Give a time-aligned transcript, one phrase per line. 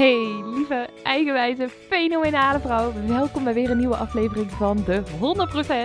[0.00, 2.92] Hey, lieve, eigenwijze, fenomenale vrouw.
[3.06, 5.02] Welkom bij weer een nieuwe aflevering van de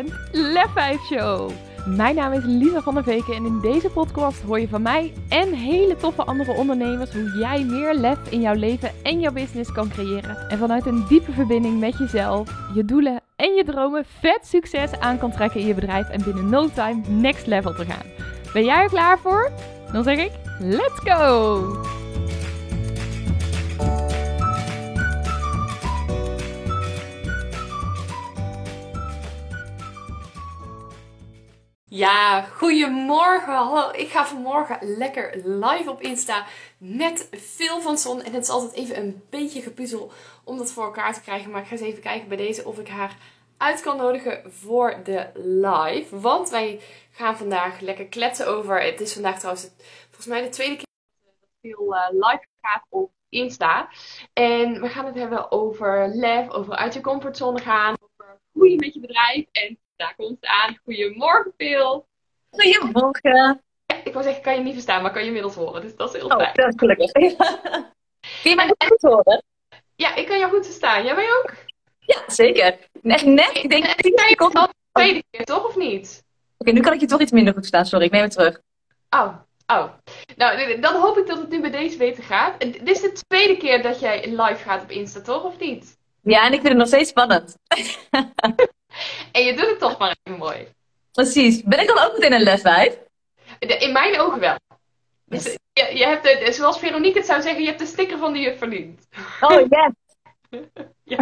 [0.08, 1.52] 100% Lef 5 Show.
[1.86, 5.13] Mijn naam is Lisa van der Veken en in deze podcast hoor je van mij
[5.29, 9.72] en hele toffe andere ondernemers hoe jij meer lef in jouw leven en jouw business
[9.72, 10.50] kan creëren.
[10.50, 15.18] En vanuit een diepe verbinding met jezelf, je doelen en je dromen vet succes aan
[15.18, 18.05] kan trekken in je bedrijf en binnen no time next level te gaan.
[18.54, 19.52] Ben jij er klaar voor?
[19.91, 22.03] Dan zeg ik, let's go!
[31.95, 33.54] Ja, goedemorgen.
[33.54, 36.45] Hallo, ik ga vanmorgen lekker live op Insta
[36.77, 38.22] met veel van zon.
[38.22, 40.12] En het is altijd even een beetje gepuzzel
[40.44, 41.52] om dat voor elkaar te krijgen.
[41.52, 43.17] Maar ik ga eens even kijken bij deze of ik haar
[43.58, 46.20] uit kan nodigen voor de live.
[46.20, 46.81] Want wij
[47.12, 48.81] gaan vandaag lekker kletsen over.
[48.81, 49.70] Het is vandaag trouwens
[50.05, 50.88] volgens mij de tweede keer
[51.23, 53.89] dat veel uh, live gaat op Insta.
[54.34, 58.94] En we gaan het hebben over lef, over uit je comfortzone gaan, over groeien met
[58.94, 59.45] je bedrijf.
[59.52, 60.79] En daar komt aan.
[60.83, 62.07] Goedemorgen, Phil.
[62.51, 63.61] Goedemorgen.
[63.85, 65.81] Ja, ik wou zeggen, kan je niet verstaan, maar kan je inmiddels horen.
[65.81, 66.51] Dus dat is heel oh, fijn.
[66.53, 67.11] dat is gelukkig.
[68.41, 69.43] Kun je mij goed horen?
[69.95, 71.03] Ja, ik kan jou goed verstaan.
[71.03, 71.53] Jij mij ook?
[71.99, 72.77] Ja, zeker.
[73.03, 73.49] Echt net.
[73.53, 75.67] Ik denk dat ik je al de tweede keer, toch?
[75.67, 76.23] Of niet?
[76.57, 77.85] Oké, nu kan ik je toch iets minder goed verstaan.
[77.85, 78.61] Sorry, ik neem het terug.
[79.09, 79.35] Oh,
[79.67, 79.89] oh.
[80.35, 82.59] Nou, dan hoop ik dat het nu bij deze beter gaat.
[82.59, 85.43] Dit is de tweede keer dat jij live gaat op Insta, toch?
[85.43, 85.97] Of niet?
[86.21, 87.57] Ja, en ik vind het nog steeds spannend.
[89.31, 90.67] En je doet het toch maar even mooi.
[91.11, 91.63] Precies.
[91.63, 92.97] Ben ik dan ook meteen een leswijf?
[93.59, 94.55] In mijn ogen wel.
[95.25, 95.43] Dus
[95.73, 98.39] je, je hebt de, zoals Veronique het zou zeggen, je hebt de sticker van de
[98.39, 99.07] juf verdiend.
[99.41, 99.91] Oh, yes.
[101.03, 101.17] ja.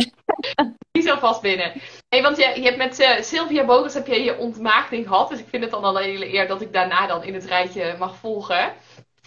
[0.92, 1.74] Die is alvast binnen.
[2.10, 5.30] Hey, want je, je hebt met uh, Sylvia Bogers heb je je ontmaagding gehad.
[5.30, 7.46] Dus ik vind het dan al een hele eer dat ik daarna dan in het
[7.46, 8.74] rijtje mag volgen.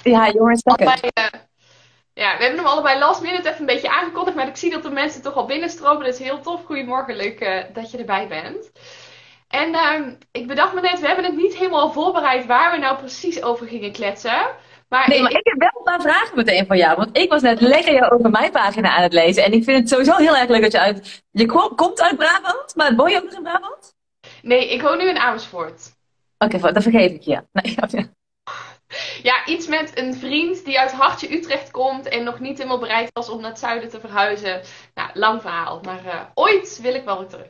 [0.02, 0.92] Ja, jongens, dank uh,
[2.22, 4.36] ja, we hebben hem allebei last minute even een beetje aangekondigd.
[4.36, 6.05] Maar ik zie dat de mensen toch al binnenstromen.
[6.05, 6.64] Dat is heel tof.
[6.64, 8.70] Goedemorgen, leuk uh, dat je erbij bent.
[9.48, 12.96] En uh, ik bedacht me net, we hebben het niet helemaal voorbereid waar we nou
[12.96, 14.46] precies over gingen kletsen.
[14.89, 16.96] Maar nee, maar ik heb wel een paar vragen meteen van jou.
[16.96, 19.45] Want ik was net lekker jou over mijn pagina aan het lezen.
[19.45, 21.24] En ik vind het sowieso heel erg leuk dat je uit...
[21.30, 23.95] Je komt uit Brabant, maar woon je ook nog in Brabant?
[24.42, 25.95] Nee, ik woon nu in Amersfoort.
[26.39, 27.42] Oké, okay, dan vergeef ik je.
[27.52, 28.08] Nee, ja.
[29.23, 33.11] Ja, iets met een vriend die uit Hartje Utrecht komt en nog niet helemaal bereid
[33.13, 34.61] was om naar het zuiden te verhuizen.
[34.95, 37.47] Nou, lang verhaal, maar uh, ooit wil ik wel weer terug.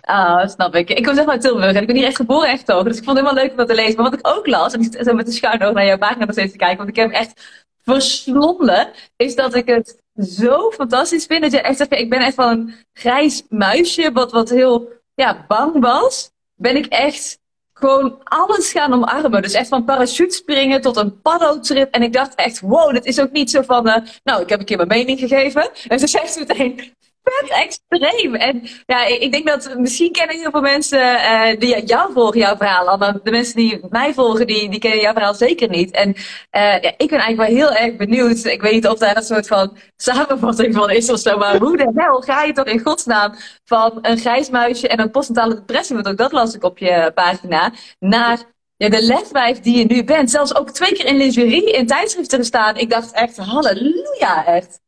[0.00, 0.90] Ah, snap ik.
[0.90, 2.84] Ik kom zeg maar uit Tilburg en ik ben hier echt geboren echt toch.
[2.84, 3.96] Dus ik vond het helemaal leuk om dat te lezen.
[3.96, 6.24] Maar wat ik ook las, en ik zo met de schuin oog naar jouw pagina
[6.24, 11.26] nog steeds te kijken, want ik heb echt verslonden, is dat ik het zo fantastisch
[11.26, 11.42] vind.
[11.42, 15.44] Dat je echt zegt, ik ben echt van een grijs muisje, wat, wat heel ja,
[15.48, 16.30] bang was.
[16.54, 17.38] Ben ik echt
[17.78, 19.42] gewoon alles gaan omarmen.
[19.42, 21.94] Dus echt van parachutespringen tot een paddo-trip.
[21.94, 24.58] En ik dacht echt, wow, dit is ook niet zo van, uh, nou, ik heb
[24.58, 25.70] een keer mijn mening gegeven.
[25.88, 28.34] En ze zegt meteen, vet extreem.
[28.34, 32.56] En ja, ik denk dat misschien kennen heel veel mensen uh, die jou volgen, jouw
[32.56, 32.96] verhaal.
[32.96, 35.90] Maar de mensen die mij volgen, die, die kennen jouw verhaal zeker niet.
[35.90, 36.16] En uh,
[36.52, 38.44] ja, ik ben eigenlijk wel heel erg benieuwd.
[38.44, 41.38] Ik weet niet of daar een soort van samenvatting van is of zo.
[41.38, 43.34] Maar hoe de hel ga je toch in godsnaam
[43.64, 47.10] van een grijs muisje en een postnatale depressie, want ook dat las ik op je
[47.14, 48.38] pagina, naar
[48.76, 50.30] ja, de leswijf die je nu bent.
[50.30, 52.76] Zelfs ook twee keer in lingerie in tijdschriften gestaan.
[52.76, 54.80] Ik dacht echt, halleluja, echt.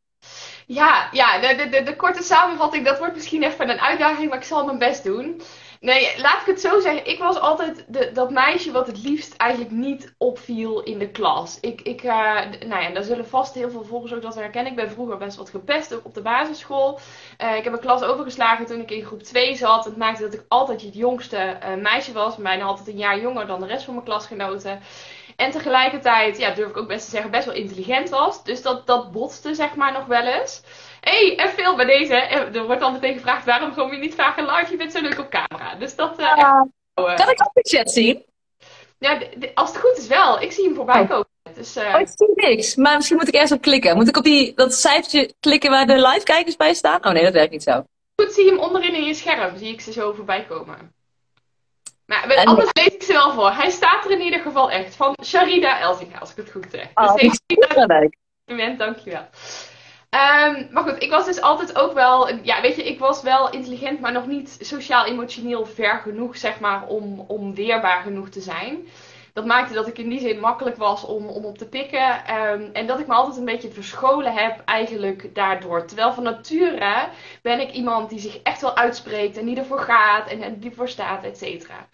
[0.72, 4.44] Ja, ja de, de, de, korte samenvatting, dat wordt misschien even een uitdaging, maar ik
[4.44, 5.42] zal mijn best doen.
[5.80, 7.06] Nee, laat ik het zo zeggen.
[7.06, 11.58] Ik was altijd de, dat meisje wat het liefst eigenlijk niet opviel in de klas.
[11.60, 12.12] Ik, ik uh,
[12.66, 14.70] nou ja, daar zullen vast heel veel volgers ook dat herkennen.
[14.72, 16.98] Ik ben vroeger best wat gepest, op de basisschool.
[17.42, 19.84] Uh, ik heb een klas overgeslagen toen ik in groep 2 zat.
[19.84, 22.36] Het maakte dat ik altijd het jongste uh, meisje was.
[22.36, 24.80] Bijna altijd een jaar jonger dan de rest van mijn klasgenoten.
[25.40, 28.44] En tegelijkertijd, ja, durf ik ook best te zeggen, best wel intelligent was.
[28.44, 30.62] Dus dat, dat botste zeg maar nog wel eens.
[31.00, 32.14] Hé, hey, en veel bij deze.
[32.14, 34.70] Er wordt dan meteen gevraagd, waarom gewoon je niet vragen live?
[34.70, 35.74] Je bent zo leuk op camera.
[35.74, 36.20] Dus dat...
[36.20, 36.62] Uh, uh,
[36.94, 38.24] uh, kan ik ook de chat zien?
[38.98, 39.18] Ja,
[39.54, 40.40] als het goed is wel.
[40.40, 41.28] Ik zie hem voorbij komen.
[41.54, 41.94] Dus, uh...
[41.94, 42.74] Oh, ik zie niks.
[42.76, 43.96] Maar misschien moet ik ergens op klikken.
[43.96, 47.04] Moet ik op die, dat cijfertje klikken waar de live kijkers bij staan?
[47.04, 47.84] Oh nee, dat werkt niet zo.
[48.16, 49.56] Goed, zie je hem onderin in je scherm.
[49.56, 50.94] Zie ik ze zo voorbij komen.
[52.10, 52.46] Maar en...
[52.46, 53.50] anders lees ik ze wel voor.
[53.50, 54.96] Hij staat er in ieder geval echt.
[54.96, 56.90] Van Sharida Elzinga, als ik het goed zeg.
[56.94, 57.86] Oh, dus ik
[58.46, 58.78] leuk.
[58.78, 59.28] Dankjewel.
[60.10, 63.50] Um, maar goed, ik was dus altijd ook wel, ja, weet je, ik was wel
[63.50, 68.88] intelligent, maar nog niet sociaal-emotioneel ver genoeg, zeg maar, om, om weerbaar genoeg te zijn.
[69.32, 72.36] Dat maakte dat ik in die zin makkelijk was om, om op te pikken.
[72.36, 75.86] Um, en dat ik me altijd een beetje verscholen heb eigenlijk daardoor.
[75.86, 77.08] Terwijl van nature
[77.42, 80.88] ben ik iemand die zich echt wel uitspreekt en die ervoor gaat en, die ervoor
[80.88, 81.88] staat, et cetera.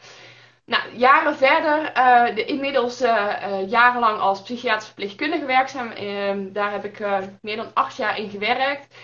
[0.65, 1.95] Nou, jaren verder,
[2.35, 5.91] de, inmiddels uh, jarenlang als psychiatrisch verpleegkundige werkzaam.
[5.91, 7.07] Ehm, daar heb ik
[7.41, 8.95] meer dan acht jaar in gewerkt.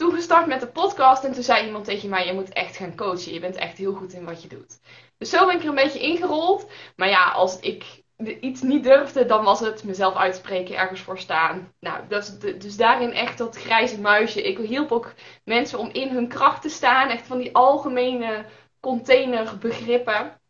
[0.00, 2.96] Toen gestart met de podcast en toen zei iemand tegen mij: Je moet echt gaan
[2.96, 3.32] coachen.
[3.32, 4.78] Je bent echt heel goed in wat je doet.
[5.20, 6.70] Dus zo ben ik er een beetje ingerold.
[6.96, 8.02] Maar ja, als ik
[8.40, 11.72] iets niet durfde, dan was het mezelf uitspreken, ergens voor staan.
[11.80, 14.42] Nou, dat dus daarin echt dat grijze muisje.
[14.42, 15.12] Ik hielp ook
[15.44, 17.08] mensen om in hun kracht te staan.
[17.08, 18.44] Echt van die algemene
[18.80, 20.40] containerbegrippen.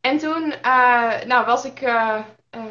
[0.00, 2.18] En toen uh, nou, was ik uh,
[2.56, 2.62] uh,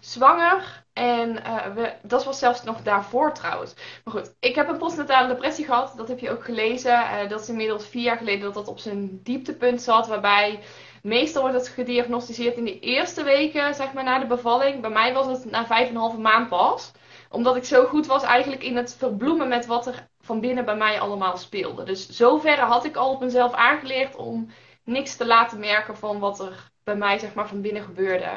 [0.00, 0.81] zwanger.
[0.92, 1.34] En
[1.74, 3.74] we, dat was zelfs nog daarvoor trouwens.
[4.04, 5.92] Maar goed, ik heb een postnatale depressie gehad.
[5.96, 7.28] Dat heb je ook gelezen.
[7.28, 10.06] dat is inmiddels vier jaar geleden dat dat op zijn dieptepunt zat.
[10.06, 10.60] Waarbij
[11.02, 14.80] meestal wordt het gediagnosticeerd in de eerste weken, zeg maar, na de bevalling.
[14.80, 16.92] Bij mij was het na vijf en een halve maand pas.
[17.30, 20.76] Omdat ik zo goed was eigenlijk in het verbloemen met wat er van binnen bij
[20.76, 21.84] mij allemaal speelde.
[21.84, 24.50] Dus zoverre had ik al op mezelf aangeleerd om
[24.84, 28.30] niks te laten merken van wat er bij mij zeg maar van binnen gebeurde.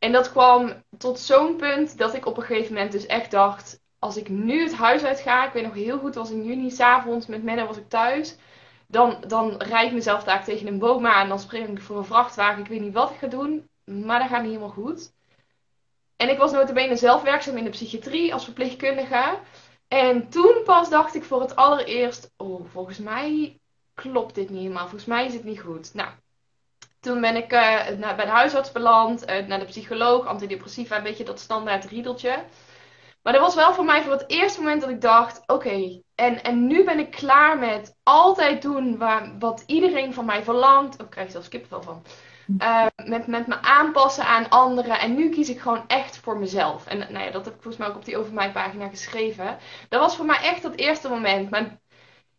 [0.00, 3.80] En dat kwam tot zo'n punt dat ik op een gegeven moment dus echt dacht,
[3.98, 6.70] als ik nu het huis uit ga, ik weet nog heel goed, was in juni,
[6.70, 8.36] s'avonds, met Menno was ik thuis.
[8.86, 12.04] Dan, dan rijd ik mezelf daar tegen een boom aan, dan spring ik voor een
[12.04, 15.12] vrachtwagen, ik weet niet wat ik ga doen, maar dat gaat niet helemaal goed.
[16.16, 19.38] En ik was notabene zelf werkzaam in de psychiatrie als verpleegkundige.
[19.88, 23.60] En toen pas dacht ik voor het allereerst, oh, volgens mij
[23.94, 24.88] klopt dit niet helemaal.
[24.88, 25.94] Volgens mij is het niet goed.
[25.94, 26.10] Nou,
[27.00, 27.50] toen ben ik
[27.98, 32.44] naar, bij de huisarts beland, uh, naar de psycholoog, antidepressiva, een beetje dat standaard riedeltje.
[33.22, 36.42] Maar dat was wel voor mij voor het eerste moment dat ik dacht: oké, en,
[36.42, 38.98] en nu ben ik klaar met altijd doen
[39.38, 40.94] wat iedereen van mij verlangt.
[41.00, 42.02] Oh, ik krijg zelfs kippenvel van.
[42.58, 44.98] Uh, met, met me aanpassen aan anderen.
[44.98, 46.86] En nu kies ik gewoon echt voor mezelf.
[46.86, 49.58] En nou ja, dat heb ik volgens mij ook op die over mij pagina geschreven.
[49.88, 51.50] Dat was voor mij echt dat eerste moment.
[51.50, 51.80] Maar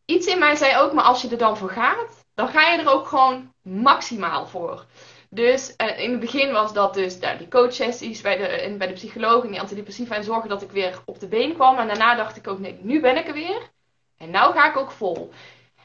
[0.05, 2.79] iets in mij zei ook, maar als je er dan voor gaat, dan ga je
[2.81, 4.85] er ook gewoon maximaal voor.
[5.29, 8.93] Dus uh, in het begin was dat dus nou, die coachsessies bij de, bij de
[8.93, 11.77] psycholoog en die antidepressiva en zorgen dat ik weer op de been kwam.
[11.77, 13.69] En daarna dacht ik ook, nee, nu ben ik er weer.
[14.17, 15.31] En nou ga ik ook vol.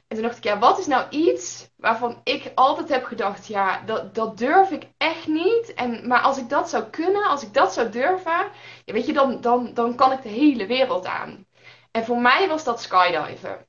[0.08, 3.82] En toen dacht ik, ja, wat is nou iets waarvan ik altijd heb gedacht, ja,
[3.84, 5.74] dat, dat durf ik echt niet.
[5.74, 8.50] En, maar als ik dat zou kunnen, als ik dat zou durven,
[8.84, 11.46] ja, weet je, dan, dan, dan kan ik de hele wereld aan.
[11.90, 13.66] En voor mij was dat skydiven.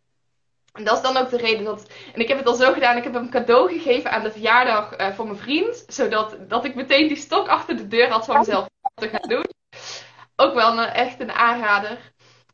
[0.78, 1.88] En dat is dan ook de reden dat.
[2.14, 2.98] En ik heb het al zo gedaan.
[2.98, 5.84] Ik heb hem cadeau gegeven aan de verjaardag uh, voor mijn vriend.
[5.88, 9.46] Zodat dat ik meteen die stok achter de deur had van mezelf te gaan doen.
[10.36, 11.98] Ook wel een, echt een aanrader.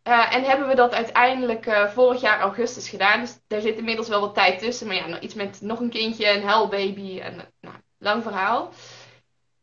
[0.07, 3.19] Uh, en hebben we dat uiteindelijk uh, vorig jaar augustus gedaan.
[3.19, 4.87] Dus daar zit inmiddels wel wat tijd tussen.
[4.87, 7.19] Maar ja, nog iets met nog een kindje, een huilbaby.
[7.19, 8.73] En, nou, lang verhaal.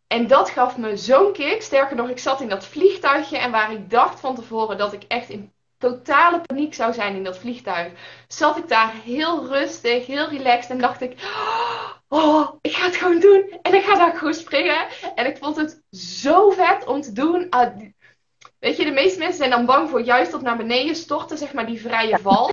[0.07, 1.63] En dat gaf me zo'n kick.
[1.63, 3.39] Sterker nog, ik zat in dat vliegtuigje.
[3.39, 7.25] En waar ik dacht van tevoren dat ik echt in totale paniek zou zijn in
[7.25, 7.93] dat vliegtuig,
[8.29, 11.13] zat ik daar heel rustig, heel relaxed en dacht ik,
[12.09, 14.87] oh, ik ga het gewoon doen en ik ga daar gewoon springen.
[15.15, 17.47] En ik vond het zo vet om te doen.
[17.51, 17.77] Ah,
[18.59, 21.53] weet je, de meeste mensen zijn dan bang voor juist dat naar beneden storten, zeg
[21.53, 22.51] maar die vrije val.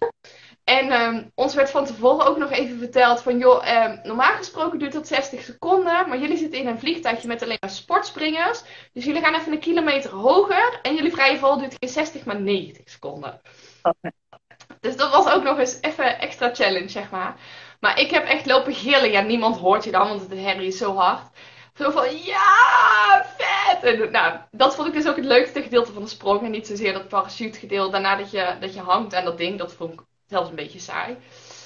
[0.67, 4.79] En um, ons werd van tevoren ook nog even verteld van, joh, um, normaal gesproken
[4.79, 8.63] duurt dat 60 seconden, maar jullie zitten in een vliegtuigje met alleen maar sportspringers.
[8.93, 12.41] Dus jullie gaan even een kilometer hoger en jullie vrije val duurt geen 60, maar
[12.41, 13.41] 90 seconden.
[14.79, 17.35] Dus dat was ook nog eens even extra challenge, zeg maar.
[17.79, 19.11] Maar ik heb echt lopen gillen.
[19.11, 21.29] Ja, niemand hoort je dan, want de herrie is zo hard.
[21.73, 23.83] Zo van, ja, vet!
[23.83, 26.41] En nou, dat vond ik dus ook het leukste gedeelte van de sprong.
[26.41, 27.91] En niet zozeer dat parachute gedeelte.
[27.91, 30.79] Daarna dat je, dat je hangt aan dat ding, dat vond ik zelfs een beetje
[30.79, 31.17] saai.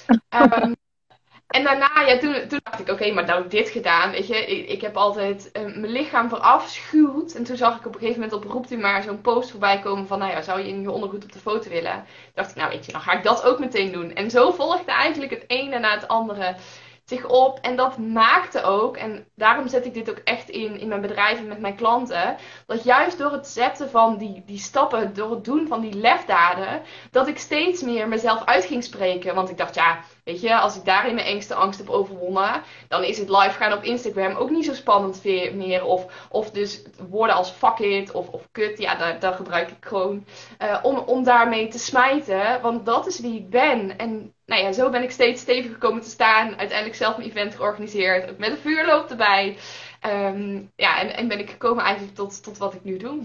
[0.06, 0.74] Um,
[1.56, 4.46] en daarna, ja, toen, toen dacht ik, oké, maar nou dit gedaan, weet je.
[4.46, 7.32] Ik, ik heb altijd uh, mijn lichaam verafschuwd.
[7.32, 9.80] En toen zag ik op een gegeven moment op Roept u maar zo'n post voorbij
[9.80, 11.92] komen van, nou ja, zou je in je ondergoed op de foto willen?
[11.94, 14.14] Toen dacht ik, nou weet je, dan ga ik dat ook meteen doen.
[14.14, 16.56] En zo volgde eigenlijk het ene na het andere
[17.04, 17.58] zich op.
[17.58, 21.38] En dat maakte ook, en daarom zet ik dit ook echt in, in mijn bedrijf
[21.38, 25.44] en met mijn klanten, dat juist door het zetten van die, die stappen, door het
[25.44, 29.34] doen van die lefdaden, dat ik steeds meer mezelf uit ging spreken.
[29.34, 33.04] Want ik dacht, ja, weet je, als ik daarin mijn engste angst heb overwonnen, dan
[33.04, 35.24] is het live gaan op Instagram ook niet zo spannend
[35.54, 35.84] meer.
[35.84, 40.26] Of, of dus woorden als fuck it of, of kut, ja, daar, gebruik ik gewoon
[40.62, 42.60] uh, om, om daarmee te smijten.
[42.60, 43.98] Want dat is wie ik ben.
[43.98, 46.56] En nou ja, zo ben ik steeds stevig gekomen te staan.
[46.56, 48.30] Uiteindelijk zelf een event georganiseerd.
[48.30, 49.58] Ook met een vuurloop erbij.
[50.06, 53.22] Um, ja, en, en ben ik gekomen eigenlijk tot, tot wat ik nu doe.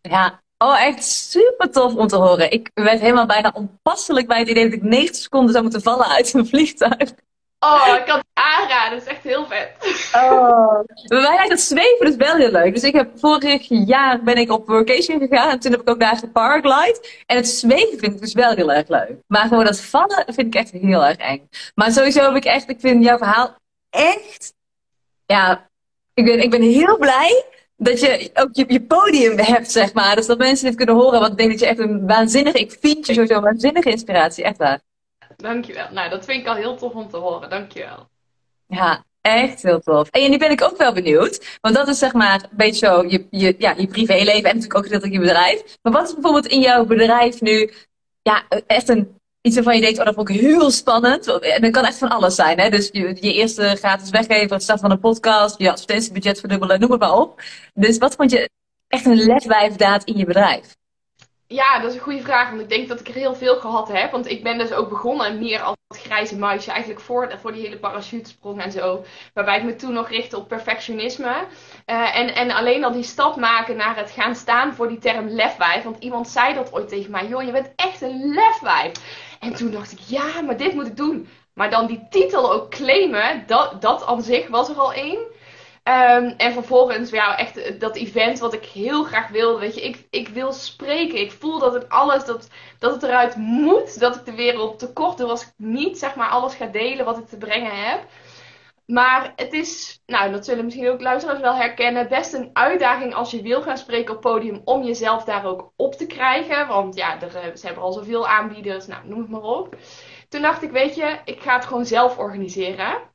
[0.00, 2.50] Ja, oh, echt super tof om te horen.
[2.50, 6.06] Ik werd helemaal bijna onpasselijk bij het idee dat ik 90 seconden zou moeten vallen
[6.06, 7.12] uit een vliegtuig.
[7.60, 8.98] Oh, ik kan het aanraden.
[8.98, 9.70] Dat is echt heel vet.
[10.14, 10.80] Oh.
[11.06, 12.74] Bij mij lijkt het zweven dus wel heel leuk.
[12.74, 15.50] Dus ik heb vorig jaar ben ik op vacation gegaan.
[15.50, 17.00] En toen heb ik ook daar geparglide.
[17.26, 19.12] En het zweven vind ik dus wel heel erg leuk.
[19.26, 21.48] Maar gewoon dat vallen vind ik echt heel erg eng.
[21.74, 23.54] Maar sowieso heb ik echt, ik vind jouw verhaal
[23.90, 24.54] echt,
[25.26, 25.68] ja,
[26.14, 27.44] ik ben, ik ben heel blij
[27.82, 30.16] dat je ook je, je podium hebt, zeg maar.
[30.16, 31.20] Dus dat mensen dit kunnen horen.
[31.20, 34.44] Want ik denk dat je echt een waanzinnige, ik vind je sowieso een waanzinnige inspiratie,
[34.44, 34.80] echt waar.
[35.36, 35.86] Dankjewel.
[35.92, 37.50] Nou, dat vind ik al heel tof om te horen.
[37.50, 38.08] Dankjewel.
[38.66, 40.08] Ja, echt heel tof.
[40.08, 41.58] En nu ben ik ook wel benieuwd.
[41.60, 44.76] Want dat is zeg maar een beetje zo je, je, ja, je privéleven en natuurlijk
[44.76, 45.78] ook gedeeltelijk je bedrijf.
[45.82, 47.72] Maar wat is bijvoorbeeld in jouw bedrijf nu
[48.22, 51.40] ja, echt een iets waarvan je denkt, oh, dat vond ik heel spannend.
[51.40, 52.58] En dat kan echt van alles zijn.
[52.58, 52.70] Hè?
[52.70, 56.90] Dus je, je eerste gratis weggeven, het starten van een podcast, je advertentiebudget verdubbelen, noem
[56.90, 57.42] het maar op.
[57.74, 58.50] Dus wat vond je
[58.88, 60.78] echt een ledwijfdaad in je bedrijf?
[61.52, 62.48] Ja, dat is een goede vraag.
[62.48, 64.10] Want ik denk dat ik er heel veel gehad heb.
[64.10, 66.70] Want ik ben dus ook begonnen meer als grijze muisje.
[66.70, 69.04] Eigenlijk voor, voor die hele parachutesprong en zo.
[69.34, 71.46] Waarbij ik me toen nog richtte op perfectionisme.
[71.86, 75.28] Uh, en, en alleen al die stap maken naar het gaan staan voor die term
[75.28, 75.82] lefwijf.
[75.82, 77.26] Want iemand zei dat ooit tegen mij.
[77.26, 78.92] Joh, je bent echt een lefwijf.
[79.40, 81.28] En toen dacht ik, ja, maar dit moet ik doen.
[81.54, 85.18] Maar dan die titel ook claimen, dat, dat aan zich was er al één.
[85.84, 89.60] Um, en vervolgens, ja, echt dat event wat ik heel graag wilde.
[89.60, 91.20] Weet je, ik, ik wil spreken.
[91.20, 94.00] Ik voel dat het alles, dat, dat het eruit moet.
[94.00, 97.18] Dat ik de wereld tekort doe als ik niet, zeg maar, alles ga delen wat
[97.18, 98.00] ik te brengen heb.
[98.90, 103.30] Maar het is, nou, dat zullen misschien ook luisteraars wel herkennen, best een uitdaging als
[103.30, 106.66] je wil gaan spreken op podium om jezelf daar ook op te krijgen.
[106.66, 109.76] Want ja, er, eh, ze hebben al zoveel aanbieders, nou, noem het maar op.
[110.28, 113.08] Toen dacht ik, weet je, ik ga het gewoon zelf organiseren.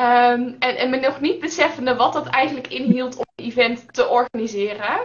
[0.00, 4.08] Um, en, en me nog niet beseffende wat dat eigenlijk inhield om een event te
[4.08, 4.98] organiseren.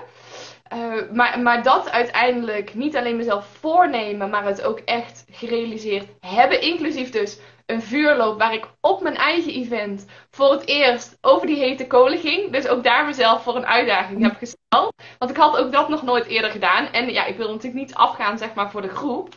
[0.74, 6.62] Uh, maar, maar dat uiteindelijk niet alleen mezelf voornemen, maar het ook echt gerealiseerd hebben.
[6.62, 11.58] Inclusief dus een vuurloop waar ik op mijn eigen event voor het eerst over die
[11.58, 12.51] hete kolen ging.
[12.51, 14.94] Dus ook daar mezelf voor een uitdaging heb gesteld.
[15.18, 16.86] Want ik had ook dat nog nooit eerder gedaan.
[16.86, 19.30] En ja, ik wil natuurlijk niet afgaan zeg maar voor de groep.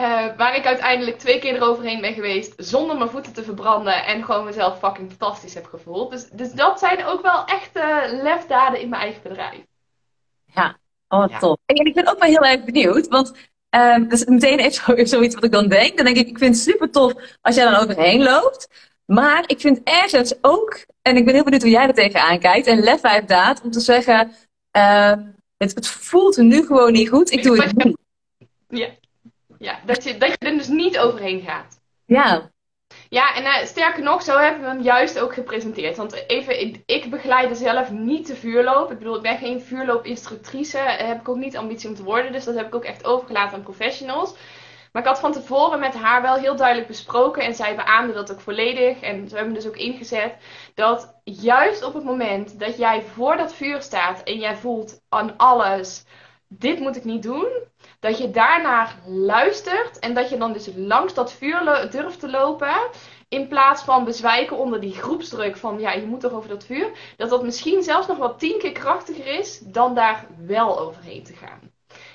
[0.00, 4.24] Uh, waar ik uiteindelijk twee keer eroverheen ben geweest zonder mijn voeten te verbranden en
[4.24, 6.10] gewoon mezelf fucking fantastisch heb gevoeld.
[6.10, 9.64] Dus, dus dat zijn ook wel echte lefdaden in mijn eigen bedrijf.
[10.44, 10.78] Ja,
[11.08, 11.38] oh ja.
[11.38, 11.58] top.
[11.66, 15.44] En ik ben ook wel heel erg benieuwd, want Um, dus meteen even zoiets wat
[15.44, 15.96] ik dan denk.
[15.96, 18.68] Dan denk ik, ik vind het super tof als jij dan overheen loopt.
[19.04, 22.66] Maar ik vind ergens ook, en ik ben heel benieuwd hoe jij er tegenaan kijkt,
[22.66, 24.32] en lef daad om te zeggen,
[24.76, 25.12] uh,
[25.56, 27.96] het, het, voelt nu gewoon niet goed, ik doe het niet.
[28.68, 28.88] Ja,
[29.58, 31.80] ja dat, je, dat je er dus niet overheen gaat.
[32.04, 32.50] Ja,
[33.14, 35.96] ja, en uh, sterker nog, zo hebben we hem juist ook gepresenteerd.
[35.96, 38.90] Want even, ik, ik begeleide zelf niet de vuurloop.
[38.90, 40.78] Ik bedoel, ik ben geen vuurloopinstructrice.
[40.78, 42.32] Heb ik ook niet ambitie om te worden.
[42.32, 44.34] Dus dat heb ik ook echt overgelaten aan professionals.
[44.92, 47.42] Maar ik had van tevoren met haar wel heel duidelijk besproken.
[47.42, 49.00] En zij beaamde dat ook volledig.
[49.00, 50.34] En zo hebben dus ook ingezet.
[50.74, 54.22] Dat juist op het moment dat jij voor dat vuur staat.
[54.22, 56.04] En jij voelt aan alles.
[56.48, 57.46] Dit moet ik niet doen
[58.04, 62.74] dat je daarnaar luistert en dat je dan dus langs dat vuur durft te lopen.
[63.28, 66.90] In plaats van bezwijken onder die groepsdruk van ja, je moet toch over dat vuur.
[67.16, 71.32] Dat dat misschien zelfs nog wel tien keer krachtiger is dan daar wel overheen te
[71.32, 71.60] gaan.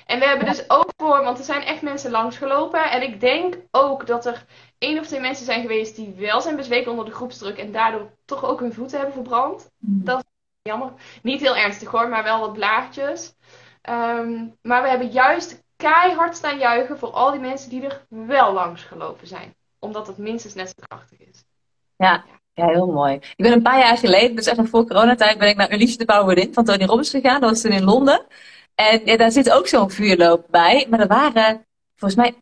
[0.06, 2.90] En we hebben dus ook voor, want er zijn echt mensen langsgelopen.
[2.90, 4.44] En ik denk ook dat er
[4.78, 7.58] één of twee mensen zijn geweest die wel zijn bezweken onder de groepsdruk.
[7.58, 9.70] En daardoor toch ook hun voeten hebben verbrand.
[9.78, 10.04] Mm.
[10.04, 10.24] Dat is
[10.62, 10.92] jammer.
[11.22, 13.34] Niet heel ernstig hoor, maar wel wat blaadjes.
[13.88, 18.52] Um, maar we hebben juist keihard staan juichen voor al die mensen die er wel
[18.52, 19.54] langs gelopen zijn.
[19.78, 21.44] Omdat het minstens net zo krachtig is.
[21.96, 23.14] Ja, ja, heel mooi.
[23.14, 26.04] Ik ben een paar jaar geleden, dus echt voor coronatijd, ben ik naar Unleash de
[26.04, 27.40] Power In van Tony Robbins gegaan.
[27.40, 28.26] Dat was toen in Londen.
[28.74, 30.86] En ja, daar zit ook zo'n vuurloop bij.
[30.90, 32.34] Maar er waren volgens mij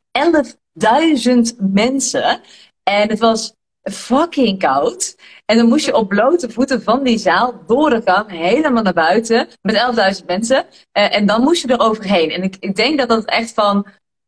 [1.51, 2.41] 11.000 mensen.
[2.83, 3.53] En het was
[3.91, 5.17] fucking koud.
[5.45, 8.93] En dan moest je op blote voeten van die zaal door de gang helemaal naar
[8.93, 10.67] buiten met 11.000 mensen.
[10.99, 12.31] Uh, en dan moest je er overheen.
[12.31, 13.87] En ik, ik denk dat dat echt van,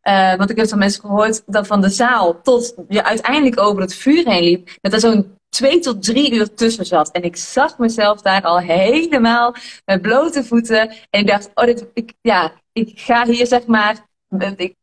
[0.08, 3.80] uh, want ik heb van mensen gehoord, dat van de zaal tot je uiteindelijk over
[3.80, 7.10] het vuur heen liep, dat er zo'n twee tot drie uur tussen zat.
[7.10, 10.88] En ik zag mezelf daar al helemaal met blote voeten.
[11.10, 14.74] En ik dacht, oh, dit, ik, ja, ik ga hier zeg maar ik,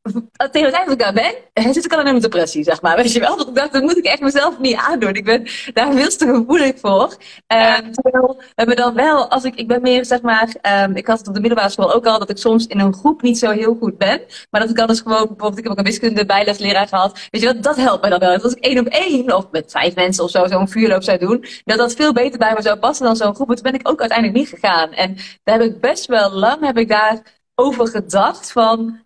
[0.52, 2.96] tegen het dat ik daar ben, zit ik al in een depressie, zeg maar.
[2.96, 3.38] Weet je wel?
[3.38, 5.14] Dat ik dacht, dat moet ik echt mezelf niet aandoen.
[5.14, 7.16] Ik ben daar veel te gevoelig voor.
[7.48, 11.08] Um, terwijl we hebben dan wel, als ik, ik ben meer, zeg maar, um, ik
[11.08, 13.38] had het op de middelbare school ook al, dat ik soms in een groep niet
[13.38, 14.22] zo heel goed ben.
[14.50, 17.28] Maar dat ik dan dus gewoon, bijvoorbeeld, ik heb ook een wiskunde bijlesleraar gehad.
[17.30, 18.42] Weet je wat, dat helpt mij dan wel.
[18.42, 21.46] als ik één op één, of met vijf mensen of zo, zo'n vuurloop zou doen,
[21.64, 23.48] dat dat veel beter bij me zou passen dan zo'n groep.
[23.48, 24.92] toen ben ik ook uiteindelijk niet gegaan.
[24.92, 27.22] En daar heb ik best wel lang, heb ik daar
[27.56, 29.06] over gedacht van,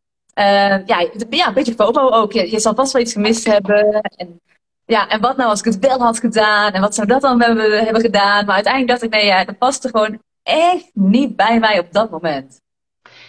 [0.85, 2.31] ja, ja, een beetje FOMO ook.
[2.31, 4.01] Je, zal vast wel iets gemist hebben.
[4.01, 4.41] En,
[4.85, 6.71] ja, en wat nou als ik het wel had gedaan?
[6.71, 8.45] En wat zou dat dan hebben, hebben gedaan?
[8.45, 12.09] Maar uiteindelijk dacht ik, nee, ja, dat paste gewoon echt niet bij mij op dat
[12.09, 12.59] moment.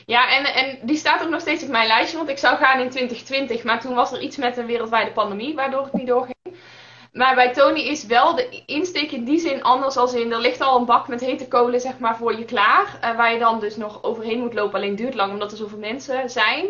[0.07, 2.81] Ja, en, en die staat ook nog steeds op mijn lijstje, want ik zou gaan
[2.81, 6.37] in 2020, maar toen was er iets met een wereldwijde pandemie, waardoor het niet doorging.
[7.13, 10.61] Maar bij Tony is wel de insteek in die zin anders als in, er ligt
[10.61, 12.99] al een bak met hete kolen zeg maar voor je klaar.
[13.05, 15.79] Uh, waar je dan dus nog overheen moet lopen, alleen duurt lang omdat er zoveel
[15.79, 16.67] mensen zijn.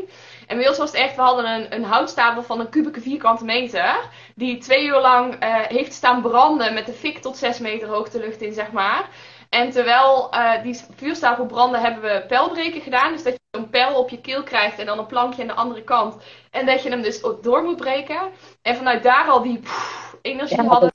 [0.53, 3.45] En bij ons was het echt, we hadden een, een houtstapel van een kubieke vierkante
[3.45, 4.09] meter.
[4.35, 8.19] Die twee uur lang uh, heeft staan branden met de fik tot 6 meter hoogte
[8.19, 9.09] lucht in zeg maar.
[9.49, 13.13] En terwijl uh, die vuurstapel brandde, hebben we pijlbreken gedaan.
[13.13, 15.55] Dus dat je een pijl op je keel krijgt en dan een plankje aan de
[15.55, 16.17] andere kant.
[16.51, 18.21] En dat je hem dus door moet breken.
[18.63, 20.93] En vanuit daar al die pff, energie hadden.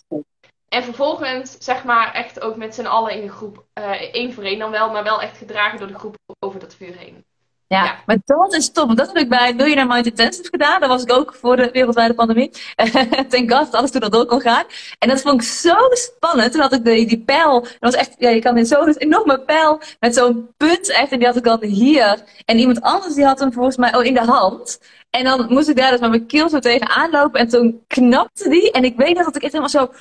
[0.70, 4.44] En vervolgens, zeg maar, echt ook met z'n allen in de groep, uh, één voor
[4.44, 7.26] één dan wel, maar wel echt gedragen door de groep over dat vuur heen.
[7.70, 8.98] Ja, ja, maar dat is top.
[8.98, 10.80] Dat heb ik bij Millionaire Mind Intensive gedaan.
[10.80, 12.52] Dat was ik ook voor de wereldwijde pandemie.
[13.30, 14.64] Thank God, alles toen dat door kon gaan.
[15.00, 16.52] En dat vond ik zo spannend.
[16.52, 17.62] Toen had ik die, die pijl.
[17.62, 21.12] Dat was echt, ja, je kan in zo'n enorme pijl met zo'n punt echt.
[21.12, 22.24] En die had ik dan hier.
[22.46, 24.80] En iemand anders die had hem volgens mij oh, in de hand.
[25.10, 27.40] En dan moest ik daar dus met mijn keel zo tegen aanlopen.
[27.40, 28.72] En toen knapte die.
[28.72, 29.92] En ik weet nog dat ik echt helemaal zo...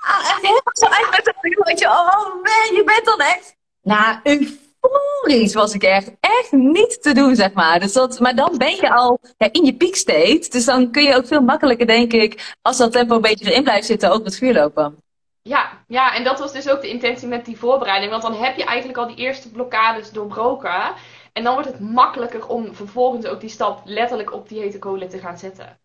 [0.00, 3.56] Ah, echt helemaal zo uit met dat Oh man, je bent dan echt...
[3.82, 6.12] Nou, een euforisch was ik echt.
[6.20, 7.80] Echt niet te doen, zeg maar.
[7.80, 10.46] Dus dat, maar dan ben je al ja, in je state.
[10.50, 13.62] Dus dan kun je ook veel makkelijker, denk ik, als dat tempo een beetje erin
[13.62, 15.02] blijft zitten, ook met vuur lopen.
[15.42, 18.10] Ja, ja, en dat was dus ook de intentie met die voorbereiding.
[18.10, 20.94] Want dan heb je eigenlijk al die eerste blokkades doorbroken.
[21.32, 25.08] En dan wordt het makkelijker om vervolgens ook die stap letterlijk op die hete kolen
[25.08, 25.78] te gaan zetten.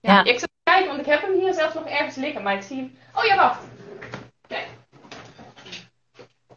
[0.00, 0.24] Ja, ja.
[0.24, 2.42] Ik zal kijken, want ik heb hem hier zelfs nog ergens liggen.
[2.42, 2.98] Maar ik zie hem...
[3.14, 3.60] Oh ja, wacht.
[4.46, 4.66] Kijk.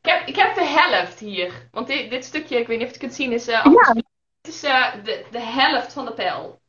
[0.01, 1.51] Ik heb, ik heb de helft hier.
[1.72, 3.94] Want dit, dit stukje, ik weet niet of je het kunt zien, is, uh, ja.
[4.41, 6.60] het is uh, de, de helft van de pijl.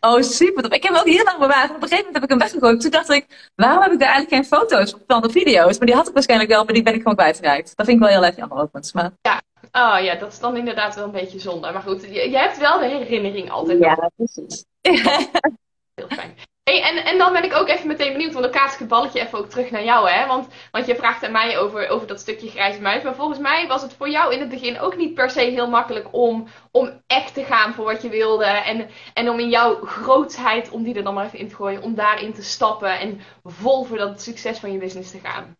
[0.00, 0.72] Oh, super.
[0.72, 1.70] Ik heb hem ook heel lang bewaard.
[1.70, 2.80] Op een gegeven moment heb ik hem weggegooid.
[2.80, 5.78] Toen dacht ik, waarom heb ik daar eigenlijk geen foto's van de video's?
[5.78, 7.76] Maar die had ik waarschijnlijk wel, maar die ben ik gewoon kwijtgeraakt.
[7.76, 8.92] Dat vind ik wel heel erg jammer ook.
[8.92, 9.10] Maar...
[9.22, 9.42] Ja.
[9.72, 11.72] Oh ja, dat is dan inderdaad wel een beetje zonde.
[11.72, 13.78] Maar goed, je hebt wel de herinnering altijd.
[13.78, 14.64] Ja, precies.
[15.94, 16.34] heel fijn.
[16.62, 18.88] Hey, en, en dan ben ik ook even meteen benieuwd, want dan kaats ik het
[18.88, 20.26] balletje even ook terug naar jou, hè?
[20.26, 23.02] Want, want je vraagt aan mij over, over dat stukje grijze muis.
[23.02, 25.68] Maar volgens mij was het voor jou in het begin ook niet per se heel
[25.68, 28.44] makkelijk om, om echt te gaan voor wat je wilde.
[28.44, 31.82] En, en om in jouw grootsheid, om die er dan maar even in te gooien,
[31.82, 35.56] om daarin te stappen en vol voor dat succes van je business te gaan.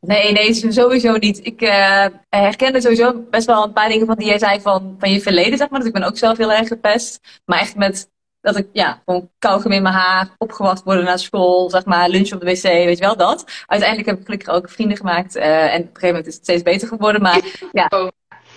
[0.00, 1.46] Nee, nee, sowieso niet.
[1.46, 5.12] Ik uh, herkende sowieso best wel een paar dingen van die jij zei van, van
[5.12, 5.78] je verleden, zeg maar.
[5.78, 7.40] Dus ik ben ook zelf heel erg gepest.
[7.44, 11.70] Maar echt met dat ik, ja, gewoon kauwgum in mijn haar, opgewacht worden naar school,
[11.70, 13.44] zeg maar, lunch op de wc, weet je wel, dat.
[13.66, 15.36] Uiteindelijk heb ik gelukkig ook vrienden gemaakt.
[15.36, 17.40] Uh, en op een gegeven moment is het steeds beter geworden, maar
[17.72, 17.86] ja.
[17.88, 18.08] Oh.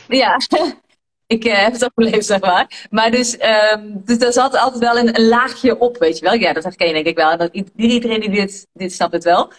[0.07, 0.37] Ja,
[1.35, 2.87] ik uh, heb het ook beleefd, zeg maar.
[2.89, 3.37] Maar dus,
[3.73, 6.33] um, dus er zat altijd wel een, een, laagje op, weet je wel.
[6.33, 7.31] Ja, dat herken je denk ik wel.
[7.31, 9.51] En dat, iedereen die dit, dit snapt het wel.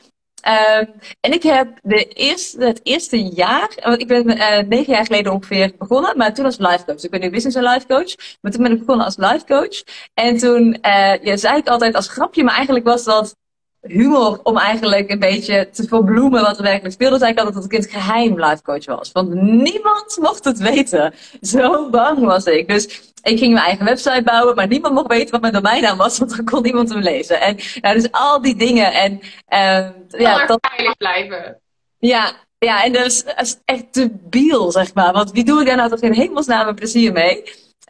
[0.46, 5.04] Um, en ik heb de eerste, het eerste jaar, want ik ben uh, negen jaar
[5.06, 7.02] geleden ongeveer begonnen, maar toen als life coach.
[7.02, 9.82] Ik ben nu business en life coach, maar toen ben ik begonnen als life coach.
[10.14, 10.78] En toen
[11.22, 13.36] ja, zei ik altijd als grapje, maar eigenlijk was dat
[13.80, 17.18] humor om eigenlijk een beetje te verbloemen wat er werkelijk speelde.
[17.18, 19.12] Zei ik altijd dat ik in het geheim life coach was.
[19.12, 21.14] Want niemand mocht het weten.
[21.40, 22.68] Zo bang was ik.
[22.68, 26.18] Dus ik ging mijn eigen website bouwen, maar niemand mocht weten wat mijn domeinnaam was,
[26.18, 27.40] want dan kon niemand hem lezen.
[27.40, 28.92] En nou, dus al die dingen.
[28.92, 31.60] En, uh, ja, dat veilig blijven.
[31.98, 35.12] Ja, ja, en dat is, dat is echt debiel, zeg maar.
[35.12, 37.42] Want wie doe ik daar nou toch in hemelsnaam een plezier mee?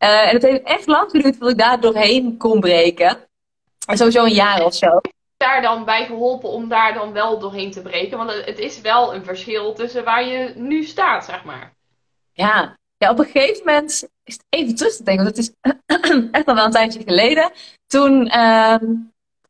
[0.03, 3.19] Uh, en het heeft echt lang geduurd voordat ik daar doorheen kon breken.
[3.87, 5.01] En sowieso een jaar of zo.
[5.37, 8.19] Daar dan bij geholpen om daar dan wel doorheen te breken.
[8.19, 11.73] Want het is wel een verschil tussen waar je nu staat, zeg maar.
[12.33, 15.53] Ja, ja, op een gegeven moment is het even terug te denken, want het is
[16.31, 17.51] echt al wel een tijdje geleden.
[17.87, 18.77] Toen, uh,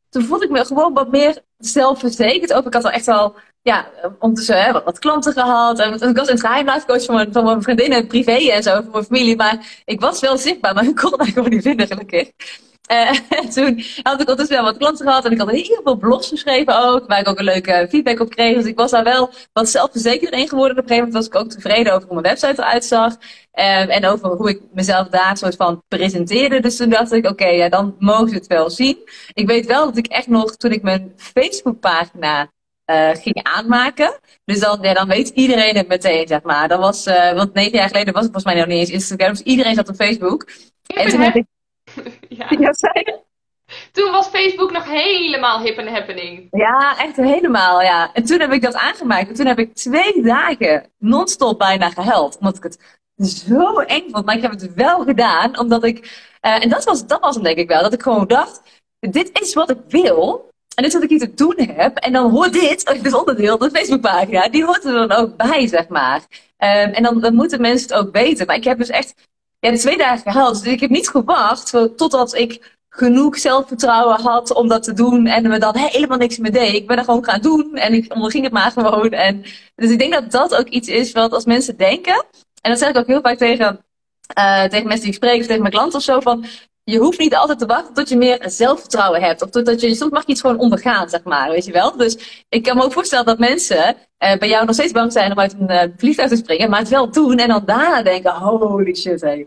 [0.09, 2.53] toen voelde ik me gewoon wat meer zelfverzekerd.
[2.53, 5.79] Ook ik had al echt al, ja, ondertussen hè, wat, wat klanten gehad.
[5.79, 8.91] En ik was een geheim life van mijn, van mijn vriendinnen, privé en zo, voor
[8.91, 9.35] mijn familie.
[9.35, 12.31] Maar ik was wel zichtbaar, maar ik kon mij gewoon niet vinden, gelukkig.
[12.91, 13.11] Uh,
[13.55, 16.83] toen had ik ondertussen wel wat klanten gehad en ik had heel veel blogs geschreven
[16.83, 18.55] ook, waar ik ook een leuke feedback op kreeg.
[18.55, 20.77] Dus ik was daar wel wat zelfverzekerder in geworden.
[20.77, 23.13] Op een gegeven moment was ik ook tevreden over hoe mijn website eruit zag.
[23.13, 26.59] Um, en over hoe ik mezelf daar soort van presenteerde.
[26.59, 28.97] Dus toen dacht ik, oké, okay, ja, dan mogen ze het wel zien.
[29.33, 32.51] Ik weet wel dat ik echt nog, toen ik mijn Facebookpagina
[32.91, 34.19] uh, ging aanmaken.
[34.45, 36.67] Dus dan, ja, dan weet iedereen het meteen, zeg maar.
[36.67, 39.29] Dat was, uh, want negen jaar geleden was het volgens mij nog niet eens Instagram.
[39.29, 40.49] Dus iedereen zat op Facebook.
[40.95, 41.45] en toen heb ik
[42.39, 42.47] ja.
[42.49, 42.73] ja
[43.91, 46.47] Toen was Facebook nog helemaal hip en happening.
[46.51, 48.13] Ja, echt helemaal, ja.
[48.13, 49.29] En toen heb ik dat aangemaakt.
[49.29, 52.37] En toen heb ik twee dagen non-stop bijna gehuild.
[52.37, 52.77] Omdat ik het
[53.27, 54.25] zo eng vond.
[54.25, 56.29] Maar ik heb het wel gedaan, omdat ik...
[56.41, 57.81] Uh, en dat was, dat was hem denk ik wel.
[57.81, 58.61] Dat ik gewoon dacht,
[58.99, 60.49] dit is wat ik wil.
[60.75, 61.97] En dit is wat ik hier te doen heb.
[61.97, 65.87] En dan hoort dit, dit onderdeel, de Facebookpagina, die hoort er dan ook bij, zeg
[65.87, 66.21] maar.
[66.57, 68.45] Um, en dan, dan moeten mensen het ook weten.
[68.45, 69.30] Maar ik heb dus echt
[69.69, 70.63] ja, twee dagen gehaald.
[70.63, 75.47] Dus ik heb niet gewacht totdat ik genoeg zelfvertrouwen had om dat te doen en
[75.47, 76.73] me dan helemaal niks meer deed.
[76.73, 79.09] Ik ben er gewoon gaan doen en ik onderging het maar gewoon.
[79.09, 79.43] En,
[79.75, 82.25] dus ik denk dat dat ook iets is wat als mensen denken,
[82.61, 83.85] en dat zeg ik ook heel vaak tegen,
[84.37, 86.45] uh, tegen mensen die ik spreek of tegen mijn klanten of zo, van
[86.83, 89.41] je hoeft niet altijd te wachten tot je meer zelfvertrouwen hebt.
[89.41, 91.97] Of tot je, soms mag iets gewoon ondergaan, zeg maar, weet je wel.
[91.97, 95.31] Dus ik kan me ook voorstellen dat mensen uh, bij jou nog steeds bang zijn
[95.31, 98.31] om uit een uh, vliegtuig te springen, maar het wel doen en dan daarna denken,
[98.31, 99.45] holy shit, hé.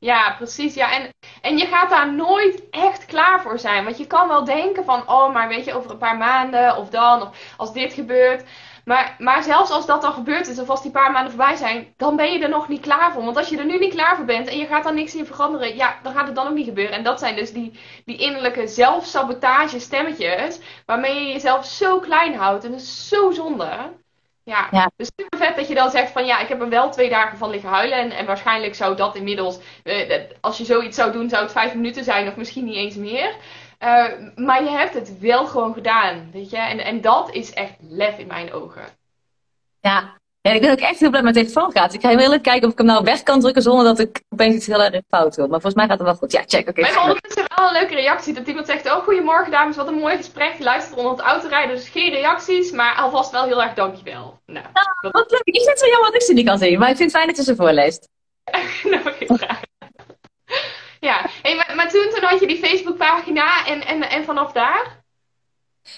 [0.00, 0.74] Ja, precies.
[0.74, 0.92] Ja.
[0.92, 3.84] En, en je gaat daar nooit echt klaar voor zijn.
[3.84, 6.88] Want je kan wel denken van, oh, maar weet je, over een paar maanden of
[6.88, 8.44] dan, of als dit gebeurt.
[8.84, 11.94] Maar, maar zelfs als dat dan gebeurd is, of als die paar maanden voorbij zijn,
[11.96, 13.24] dan ben je er nog niet klaar voor.
[13.24, 15.26] Want als je er nu niet klaar voor bent en je gaat dan niks in
[15.26, 16.96] veranderen, ja, dan gaat het dan ook niet gebeuren.
[16.96, 22.64] En dat zijn dus die, die innerlijke zelfsabotage stemmetjes, waarmee je jezelf zo klein houdt.
[22.64, 23.98] En dat is zo zonde.
[24.42, 24.90] Ja, ja.
[24.96, 27.38] dus super vet dat je dan zegt van ja, ik heb er wel twee dagen
[27.38, 27.98] van liggen huilen.
[27.98, 31.74] En, en waarschijnlijk zou dat inmiddels, uh, als je zoiets zou doen, zou het vijf
[31.74, 33.34] minuten zijn of misschien niet eens meer.
[33.80, 36.56] Uh, maar je hebt het wel gewoon gedaan, weet je.
[36.56, 38.84] En, en dat is echt lef in mijn ogen.
[39.80, 41.94] Ja, ja, ik ben ook echt heel blij met deze telefoon gaat.
[41.94, 44.22] Ik ga heel even kijken of ik hem nou weg kan drukken zonder dat ik
[44.28, 45.46] opeens iets heel erg fout wil.
[45.48, 46.32] Maar volgens mij gaat het wel goed.
[46.32, 46.68] Ja, check.
[46.68, 46.70] Oké.
[46.70, 46.84] Okay.
[46.84, 48.34] Hebben ondertussen wel een leuke reactie.
[48.34, 50.54] Dat iemand zegt, oh goedemorgen dames, wat een mooi gesprek.
[50.58, 52.70] Je luistert onder het autorijden, dus geen reacties.
[52.70, 54.40] Maar alvast wel heel erg dankjewel.
[54.46, 55.40] Nou, ah, wat leuk.
[55.44, 56.78] Ik vind het zo jammer dat ik ze niet kan zien.
[56.78, 58.08] Maar ik vind het fijn dat je ze voorleest.
[58.90, 59.60] nou, geen vraag.
[61.00, 64.99] ja, hey, maar, maar, toen, toen had je die Facebookpagina en, en, en vanaf daar?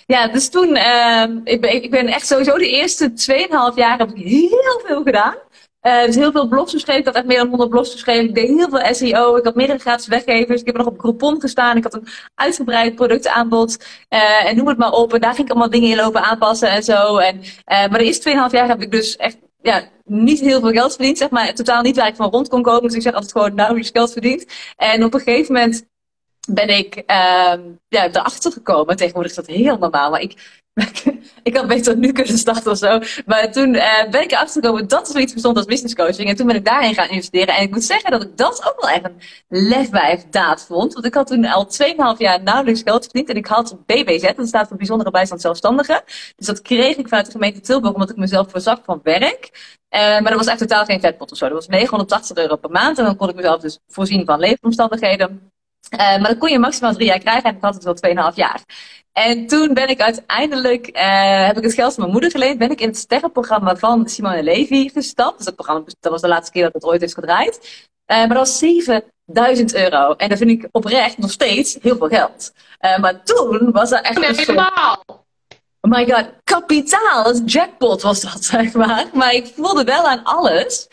[0.07, 4.11] Ja, dus toen, uh, ik, ben, ik ben echt sowieso de eerste 2,5 jaar heb
[4.11, 5.35] ik heel veel gedaan.
[5.83, 7.01] Uh, dus heel veel blogs geschreven.
[7.01, 8.29] Ik had echt meer dan 100 blogs geschreven.
[8.29, 9.37] Ik deed heel veel SEO.
[9.37, 10.61] Ik had meerdere gratis weggevers.
[10.61, 11.77] Ik heb nog op Groupon gestaan.
[11.77, 13.85] Ik had een uitgebreid productaanbod.
[14.09, 15.15] Uh, en noem het maar op.
[15.15, 17.17] En daar ging ik allemaal dingen in lopen aanpassen en zo.
[17.17, 20.71] En, uh, maar de eerste 2,5 jaar heb ik dus echt ja, niet heel veel
[20.71, 21.55] geld verdiend, zeg maar.
[21.55, 22.83] Totaal niet waar ik van rond kon komen.
[22.83, 24.47] Dus ik zeg altijd gewoon nauwelijks geld verdiend.
[24.77, 25.87] En op een gegeven moment
[26.49, 27.55] ben ik uh,
[27.89, 28.97] ja, erachter gekomen.
[28.97, 30.11] Tegenwoordig is dat heel normaal.
[30.11, 30.61] Maar ik,
[31.43, 32.99] ik had beter nu kunnen starten of zo.
[33.27, 36.29] Maar toen uh, ben ik erachter gekomen dat er zoiets bestond als business coaching.
[36.29, 37.55] En toen ben ik daarin gaan investeren.
[37.55, 40.93] En ik moet zeggen dat ik dat ook wel echt een lefwijf daad vond.
[40.93, 41.69] Want ik had toen al
[42.15, 43.29] 2,5 jaar nauwelijks geld verdiend.
[43.29, 46.03] En ik had BBZ, dat staat voor Bijzondere Bijstand Zelfstandigen.
[46.37, 49.51] Dus dat kreeg ik vanuit de gemeente Tilburg, omdat ik mezelf voorzag van werk.
[49.95, 51.45] Uh, maar dat was echt totaal geen vetpot of zo.
[51.45, 52.99] Dat was 980 euro per maand.
[52.99, 55.53] En dan kon ik mezelf dus voorzien van leefomstandigheden.
[55.91, 58.35] Uh, maar dat kon je maximaal drie jaar krijgen en ik had het wel 2,5
[58.35, 58.61] jaar.
[59.13, 62.71] En toen ben ik uiteindelijk, uh, heb ik het geld van mijn moeder geleend, ben
[62.71, 65.37] ik in het sterrenprogramma van Simone Levy gestapt.
[65.37, 67.89] Dus dat programma, dat was de laatste keer dat het ooit heeft gedraaid.
[68.07, 70.13] Uh, maar dat was 7000 euro.
[70.13, 72.53] En dat vind ik oprecht nog steeds heel veel geld.
[73.01, 74.19] maar toen was dat echt...
[74.19, 75.03] Nee, helemaal!
[75.85, 79.07] Oh my god, kapitaal, jackpot was dat, zeg maar.
[79.13, 80.89] Maar ik voelde wel aan alles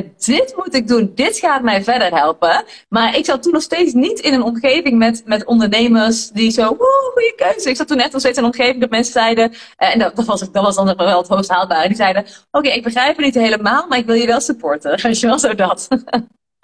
[0.00, 2.64] dit moet ik doen, dit gaat mij verder helpen.
[2.88, 6.76] Maar ik zat toen nog steeds niet in een omgeving met, met ondernemers die zo,
[6.76, 7.68] woe, goede keuze.
[7.68, 10.16] Ik zat toen net nog steeds in een omgeving dat mensen zeiden, uh, en dat,
[10.16, 13.24] dat, was, dat was dan wel het hoogst haalbare, die zeiden, oké, ik begrijp het
[13.24, 15.00] niet helemaal, maar ik wil je wel supporten.
[15.02, 15.88] Weet je wel, zo dat.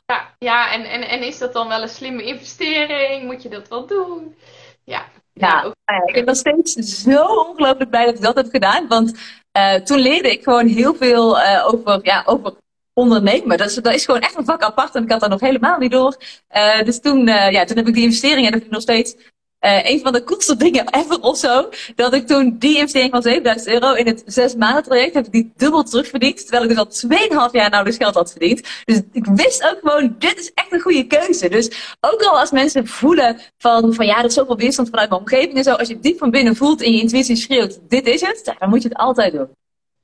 [0.06, 3.24] ja, ja en, en, en is dat dan wel een slimme investering?
[3.24, 4.36] Moet je dat wel doen?
[4.84, 5.04] Ja.
[5.32, 8.88] Ja, ja ik ben nog steeds zo ongelooflijk blij dat ik dat heb gedaan.
[8.88, 9.12] Want
[9.58, 12.52] uh, toen leerde ik gewoon heel veel uh, over, ja, over
[12.98, 13.58] ondernemen.
[13.58, 15.78] Dat is, dat is gewoon echt een vak apart en ik had daar nog helemaal
[15.78, 16.16] niet door.
[16.56, 18.82] Uh, dus toen, uh, ja, toen heb ik die investering en dat vind ik nog
[18.82, 19.14] steeds
[19.60, 21.68] uh, een van de coolste dingen ever of zo.
[21.94, 25.32] Dat ik toen die investering van 7000 euro in het zes maanden traject heb ik
[25.32, 26.38] die dubbel terugverdiend.
[26.38, 28.68] Terwijl ik dus al 2,5 jaar nou dus geld had verdiend.
[28.84, 31.48] Dus ik wist ook gewoon, dit is echt een goede keuze.
[31.48, 35.20] Dus ook al als mensen voelen van, van ja, er is zoveel weerstand vanuit mijn
[35.20, 35.72] omgeving en zo.
[35.72, 38.54] Als je diep van binnen voelt en je intuïtie schreeuwt, dit is het.
[38.58, 39.48] Dan moet je het altijd doen.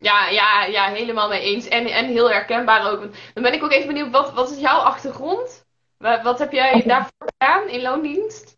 [0.04, 1.68] Ja, ja, ja, helemaal mee eens.
[1.68, 3.00] En, en heel herkenbaar ook.
[3.34, 5.66] Dan ben ik ook even benieuwd, wat, wat is jouw achtergrond?
[5.96, 8.53] Wat, wat heb jij daarvoor gedaan in loondienst?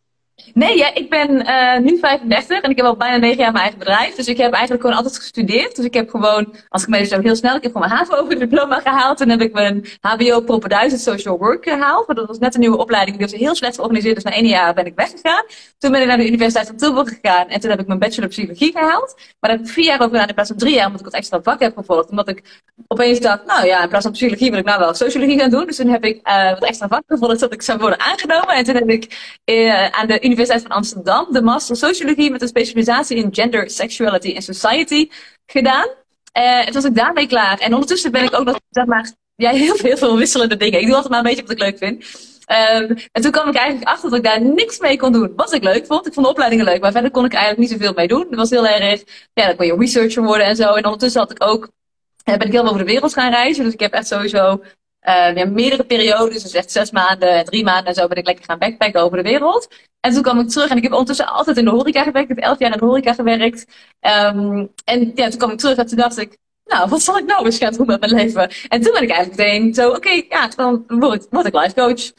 [0.54, 3.62] Nee, ja, ik ben uh, nu 35 en ik heb al bijna 9 jaar mijn
[3.62, 4.14] eigen bedrijf.
[4.14, 5.76] Dus ik heb eigenlijk gewoon altijd gestudeerd.
[5.76, 8.80] Dus ik heb gewoon, als ik me zo heel snel, ik heb gewoon mijn HAVO-diploma
[8.87, 9.18] gehaald.
[9.18, 12.06] Toen heb ik mijn HBO Proper 1000 Social Work gehaald.
[12.06, 13.16] Maar dat was net een nieuwe opleiding.
[13.16, 14.14] Die was heel slecht georganiseerd.
[14.14, 15.44] Dus na één jaar ben ik weggegaan.
[15.78, 17.48] Toen ben ik naar de Universiteit van Tilburg gegaan.
[17.48, 19.14] En toen heb ik mijn bachelor psychologie gehaald.
[19.16, 20.87] Maar daar heb ik vier jaar over gedaan in plaats van drie jaar.
[20.87, 22.11] Omdat ik het extra vak heb gevolgd.
[22.11, 25.38] Omdat ik opeens dacht, nou ja, in plaats van psychologie wil ik nou wel sociologie
[25.38, 25.66] gaan doen.
[25.66, 28.54] Dus toen heb ik uh, wat extra vak gevolgd dat ik zou worden aangenomen.
[28.54, 32.49] En toen heb ik uh, aan de Universiteit van Amsterdam de Master Sociologie met een
[32.49, 35.09] specialisatie in Gender, Sexuality en Society
[35.46, 35.87] gedaan.
[36.37, 37.59] Uh, en toen was ik daarmee klaar.
[37.59, 40.81] En ondertussen ben ik ook nog, zeg maar, ja, heel veel, heel veel wisselende dingen.
[40.81, 42.05] Ik doe altijd maar een beetje wat ik leuk vind.
[42.51, 45.33] Um, en toen kwam ik eigenlijk achter dat ik daar niks mee kon doen.
[45.37, 46.07] Wat ik leuk vond.
[46.07, 48.27] Ik vond de opleidingen leuk, maar verder kon ik eigenlijk niet zoveel mee doen.
[48.29, 50.75] Het was heel erg, ja, dan kon je researcher worden en zo.
[50.75, 51.70] En ondertussen had ik ook,
[52.25, 53.64] ben ik heel over de wereld gaan reizen.
[53.64, 54.62] Dus ik heb echt sowieso
[55.09, 58.45] uh, ja, meerdere periodes, dus echt zes maanden, drie maanden en zo ben ik lekker
[58.45, 59.69] gaan backpacken over de wereld.
[60.01, 62.31] En toen kwam ik terug en ik heb ondertussen altijd in de horeca gewerkt.
[62.31, 63.66] Ik heb elf jaar in de horeca gewerkt.
[64.01, 67.45] Um, en toen kwam ik terug en toen dacht ik, nou, wat zal ik nou
[67.45, 68.51] eens gaan doen met mijn leven?
[68.69, 72.12] En toen ben ik eigenlijk meteen zo, oké, ja, dan word, word ik life coach.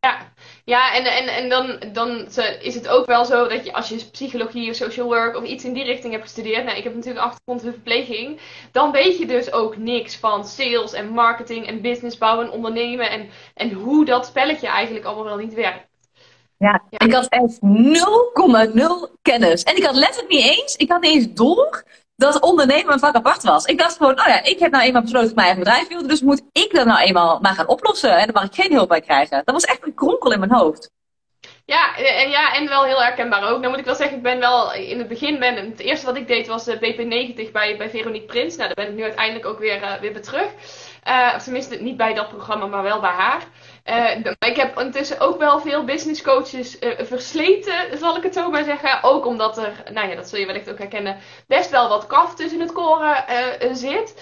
[0.00, 0.32] Ja,
[0.68, 2.26] ja en, en, en dan, dan
[2.60, 5.64] is het ook wel zo dat je als je psychologie of social work of iets
[5.64, 8.40] in die richting hebt gestudeerd, nou ik heb natuurlijk achtergrond in verpleging,
[8.72, 13.10] dan weet je dus ook niks van sales en marketing en business bouwen en ondernemen
[13.10, 15.86] en, en hoe dat spelletje eigenlijk allemaal wel niet werkt.
[16.58, 17.06] Ja, ja.
[17.06, 19.62] ik had echt 0,0 kennis.
[19.62, 21.84] En ik had letterlijk niet eens, ik had niet eens door
[22.18, 23.64] dat ondernemen een vak apart was.
[23.64, 25.88] Ik dacht gewoon, oh ja, ik heb nou eenmaal besloten dat ik mijn eigen bedrijf
[25.88, 28.16] wilde, dus moet ik dat nou eenmaal maar gaan oplossen.
[28.16, 29.42] En dan mag ik geen hulp bij krijgen.
[29.44, 30.90] Dat was echt een kronkel in mijn hoofd.
[31.64, 33.58] Ja, en, ja, en wel heel herkenbaar ook.
[33.58, 36.16] Nou moet ik wel zeggen, ik ben wel in het begin, ben, het eerste wat
[36.16, 38.56] ik deed was de BP90 bij, bij Veronique Prins.
[38.56, 40.48] Nou, daar ben ik nu uiteindelijk ook weer, uh, weer bij terug.
[41.08, 43.42] Uh, of tenminste, niet bij dat programma, maar wel bij haar.
[43.88, 48.50] Uh, ik heb intussen ook wel veel business coaches uh, versleten, zal ik het zo
[48.50, 49.02] maar zeggen.
[49.02, 52.34] Ook omdat er, nou ja, dat zul je wellicht ook herkennen, best wel wat kaf
[52.34, 54.14] tussen het koren uh, zit.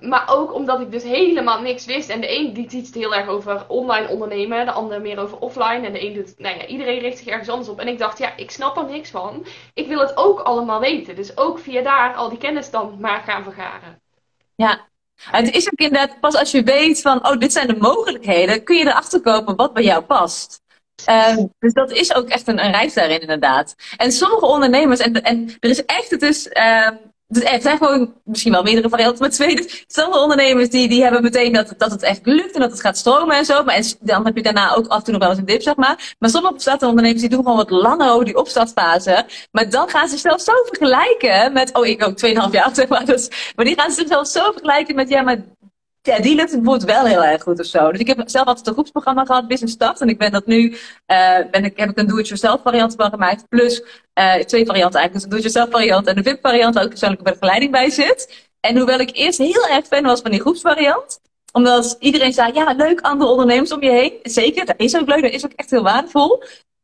[0.00, 2.08] maar ook omdat ik dus helemaal niks wist.
[2.08, 5.86] En de een die iets heel erg over online ondernemen, de ander meer over offline.
[5.86, 7.80] En de een doet, nou ja, iedereen richt zich ergens anders op.
[7.80, 9.46] En ik dacht, ja, ik snap er niks van.
[9.74, 11.16] Ik wil het ook allemaal weten.
[11.16, 14.00] Dus ook via daar al die kennis dan maar gaan vergaren.
[14.54, 14.90] Ja,
[15.30, 18.76] het is ook inderdaad pas als je weet van, oh, dit zijn de mogelijkheden, kun
[18.76, 20.60] je erachter komen wat bij jou past.
[21.08, 23.74] Uh, dus dat is ook echt een, een reis daarin inderdaad.
[23.96, 26.88] En sommige ondernemers, en, en er is echt, het is, uh,
[27.32, 29.56] dus zijn gewoon misschien wel meerdere varianten met twee.
[29.56, 32.80] Dus sommige ondernemers die, die hebben meteen dat, dat het echt lukt en dat het
[32.80, 33.64] gaat stromen en zo.
[33.64, 35.62] Maar en dan heb je daarna ook af en toe nog wel eens een dip,
[35.62, 36.14] zeg maar.
[36.18, 39.24] Maar sommige startende ondernemers die doen gewoon wat langer die opstartfase.
[39.50, 43.04] Maar dan gaan ze zichzelf zo vergelijken met, oh ik ook 2,5 jaar, zeg maar.
[43.04, 45.42] Dus, maar die gaan zichzelf zo vergelijken met, ja, maar
[46.02, 47.90] ja, die lukt het wel heel erg goed of zo.
[47.90, 50.00] Dus ik heb zelf altijd een groepsprogramma gehad, Business Start.
[50.00, 50.76] En ik ben dat nu, uh,
[51.50, 53.48] ben ik, heb ik een do-it-yourself variant van gemaakt.
[53.48, 53.82] Plus
[54.14, 55.12] uh, twee varianten eigenlijk.
[55.12, 58.50] Dus een do-it-yourself variant en een VIP variant, waar ook persoonlijke begeleiding bij zit.
[58.60, 61.20] En hoewel ik eerst heel erg fan was van die groepsvariant.
[61.52, 64.12] Omdat iedereen zei, ja, leuk, andere ondernemers om je heen.
[64.22, 66.42] Zeker, dat is ook leuk, dat is ook echt heel waardevol.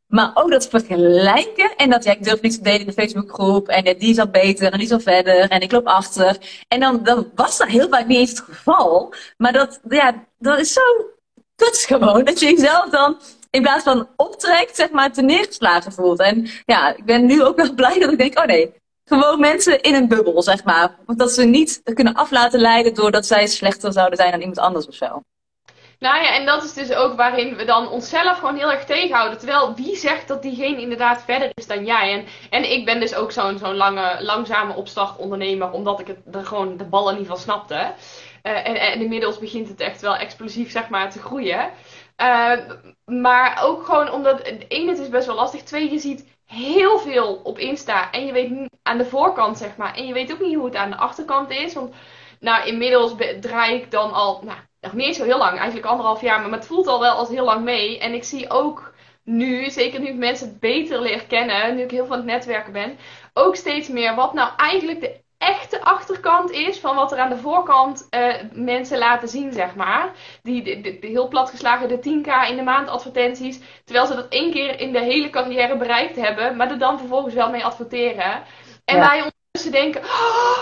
[0.09, 3.67] Maar ook dat vergelijken en dat ja, ik durf niets te delen in de Facebookgroep
[3.67, 6.37] en ja, die is al beter en die is al verder en ik loop achter.
[6.67, 9.13] En dan, was dat heel vaak niet eens het geval.
[9.37, 10.81] Maar dat, ja, dat is zo
[11.55, 12.23] kut gewoon.
[12.23, 13.17] Dat je jezelf dan
[13.49, 16.19] in plaats van optrekt, zeg maar, te neergeslagen voelt.
[16.19, 18.73] En ja, ik ben nu ook wel blij dat ik denk, oh nee,
[19.05, 20.95] gewoon mensen in een bubbel, zeg maar.
[21.05, 24.87] Dat ze niet kunnen af laten leiden doordat zij slechter zouden zijn dan iemand anders
[24.87, 25.21] of zo.
[25.99, 29.37] Nou ja, en dat is dus ook waarin we dan onszelf gewoon heel erg tegenhouden.
[29.37, 32.13] Terwijl wie zegt dat diegene inderdaad verder is dan jij?
[32.13, 36.45] En, en ik ben dus ook zo'n zo'n lange, langzame opstartondernemer, omdat ik het, de,
[36.45, 37.93] gewoon de ballen niet van snapte.
[38.43, 41.71] Uh, en, en inmiddels begint het echt wel explosief zeg maar, te groeien.
[42.21, 42.51] Uh,
[43.05, 45.63] maar ook gewoon omdat, één, het is best wel lastig.
[45.63, 48.11] Twee, je ziet heel veel op Insta.
[48.11, 49.95] En je weet aan de voorkant, zeg maar.
[49.95, 51.73] En je weet ook niet hoe het aan de achterkant is.
[51.73, 51.95] Want
[52.39, 56.21] nou, inmiddels draai ik dan al, nou, nog niet eens zo heel lang, eigenlijk anderhalf
[56.21, 57.99] jaar, maar het voelt al wel als heel lang mee.
[57.99, 62.05] En ik zie ook nu, zeker nu ik mensen beter leer kennen, nu ik heel
[62.05, 62.97] van het netwerken ben,
[63.33, 67.37] ook steeds meer wat nou eigenlijk de echte achterkant is van wat er aan de
[67.37, 70.11] voorkant uh, mensen laten zien, zeg maar.
[70.43, 74.27] Die, de, de, de heel platgeslagen de 10k in de maand advertenties, terwijl ze dat
[74.29, 78.43] één keer in de hele carrière bereikt hebben, maar er dan vervolgens wel mee adverteren.
[78.85, 79.07] En ja.
[79.07, 80.01] wij ze denken,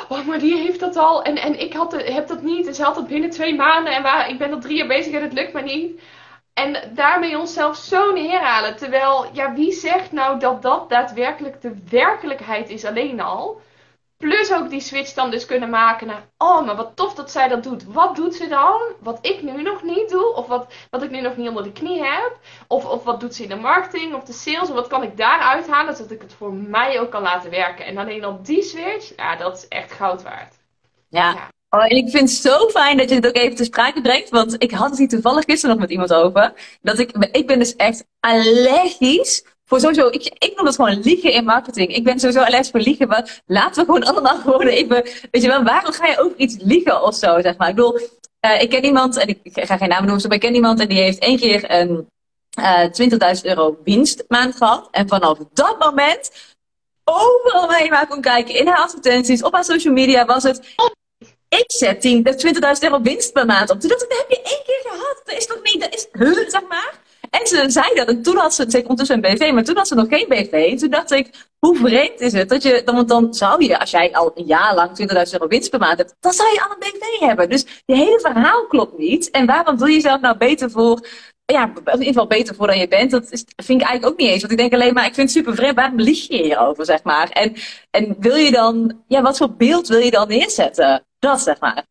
[0.10, 2.68] oh, maar die heeft dat al en, en ik had, heb dat niet.
[2.68, 5.14] En ze had dat binnen twee maanden en waar, ik ben al drie jaar bezig
[5.14, 6.02] en het lukt maar niet.
[6.54, 8.76] En daarmee onszelf zo neerhalen.
[8.78, 13.62] Terwijl, ja, wie zegt nou dat dat daadwerkelijk de werkelijkheid is alleen al?
[14.18, 17.48] Plus ook die switch dan dus kunnen maken naar, oh, maar wat tof dat zij
[17.48, 17.84] dat doet.
[17.84, 18.82] Wat doet ze dan?
[19.00, 20.34] Wat ik nu nog niet doe?
[20.34, 22.40] Of wat, wat ik nu nog niet onder de knie heb?
[22.68, 24.70] Of, of wat doet ze in de marketing of de sales?
[24.70, 27.86] Of wat kan ik daar uithalen, zodat ik het voor mij ook kan laten werken?
[27.86, 30.56] En alleen al die switch, ja, dat is echt goud waard.
[31.10, 31.32] Ja.
[31.32, 31.50] ja.
[31.70, 34.30] Oh, en ik vind het zo fijn dat je het ook even te sprake brengt.
[34.30, 36.54] Want ik had het hier toevallig gisteren nog met iemand over.
[36.82, 41.32] Dat ik, ik ben dus echt allergisch voor sowieso, ik, ik noem dat gewoon liegen
[41.32, 41.96] in marketing.
[41.96, 45.48] Ik ben sowieso allergisch voor liegen, maar laten we gewoon allemaal gewoon even, weet je
[45.48, 47.70] wel, waarom ga je over iets liegen of zo, zeg maar.
[47.70, 48.00] Ik bedoel,
[48.42, 50.88] uh, ik ken iemand, en ik, ga geen naam noemen, maar ik ken iemand en
[50.88, 52.08] die heeft één keer een
[52.60, 54.88] uh, 20.000 euro winstmaand gehad.
[54.92, 56.32] En vanaf dat moment,
[57.04, 60.76] overal waar je maar kon kijken, in haar advertenties, op haar social media, was het,
[61.50, 62.22] ik zet 20.000
[62.80, 63.82] euro winst per maand op.
[63.82, 65.22] Dat heb je één keer gehad.
[65.26, 66.08] Dat is toch niet, dat is,
[66.52, 67.06] zeg maar.
[67.30, 68.08] En ze zei dat.
[68.08, 70.52] En toen had ze, ze ondertussen een BV, maar toen had ze nog geen BV.
[70.52, 73.80] En toen dacht ik, hoe vreemd is het dat je, dan, want dan zou je,
[73.80, 76.62] als jij al een jaar lang 20.000 euro winst per maand hebt, dan zou je
[76.62, 77.50] al een BV hebben.
[77.50, 79.30] Dus je hele verhaal klopt niet.
[79.30, 81.08] En waarom wil je jezelf nou beter voor,
[81.46, 83.12] ja, in ieder geval beter voor dan je bent?
[83.12, 84.40] Dat vind ik eigenlijk ook niet eens.
[84.40, 87.04] Want ik denk alleen maar, ik vind het super vreemd, waarom lieg je hierover, zeg
[87.04, 87.30] maar?
[87.30, 87.54] En,
[87.92, 91.06] en wil je dan, ja, wat voor beeld wil je dan neerzetten?
[91.20, 91.86] Dat, zeg maar.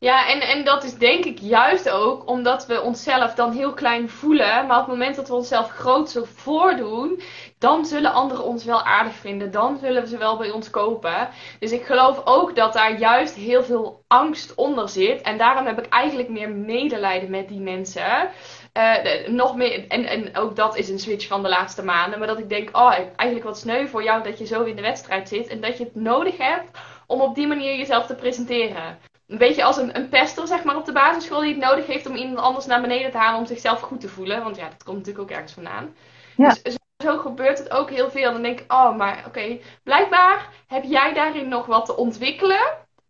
[0.00, 4.08] Ja, en, en dat is denk ik juist ook omdat we onszelf dan heel klein
[4.08, 4.66] voelen.
[4.66, 7.22] Maar op het moment dat we onszelf groot zo voordoen,
[7.58, 9.50] dan zullen anderen ons wel aardig vinden.
[9.50, 11.28] Dan zullen ze wel bij ons kopen.
[11.58, 15.20] Dus ik geloof ook dat daar juist heel veel angst onder zit.
[15.22, 18.30] En daarom heb ik eigenlijk meer medelijden met die mensen.
[18.78, 22.18] Uh, nog meer, en, en ook dat is een switch van de laatste maanden.
[22.18, 24.82] Maar dat ik denk, oh, eigenlijk wat sneu voor jou dat je zo in de
[24.82, 25.46] wedstrijd zit.
[25.46, 28.98] En dat je het nodig hebt om op die manier jezelf te presenteren
[29.30, 32.06] een beetje als een, een pester, zeg maar, op de basisschool die het nodig heeft
[32.06, 34.42] om iemand anders naar beneden te halen om zichzelf goed te voelen.
[34.42, 35.94] Want ja, dat komt natuurlijk ook ergens vandaan.
[36.36, 36.56] Ja.
[36.62, 38.32] Dus zo, gebeurt het ook heel veel.
[38.32, 42.60] Dan denk ik, oh, maar oké, blijkbaar heb jij daarin nog wat te ontwikkelen.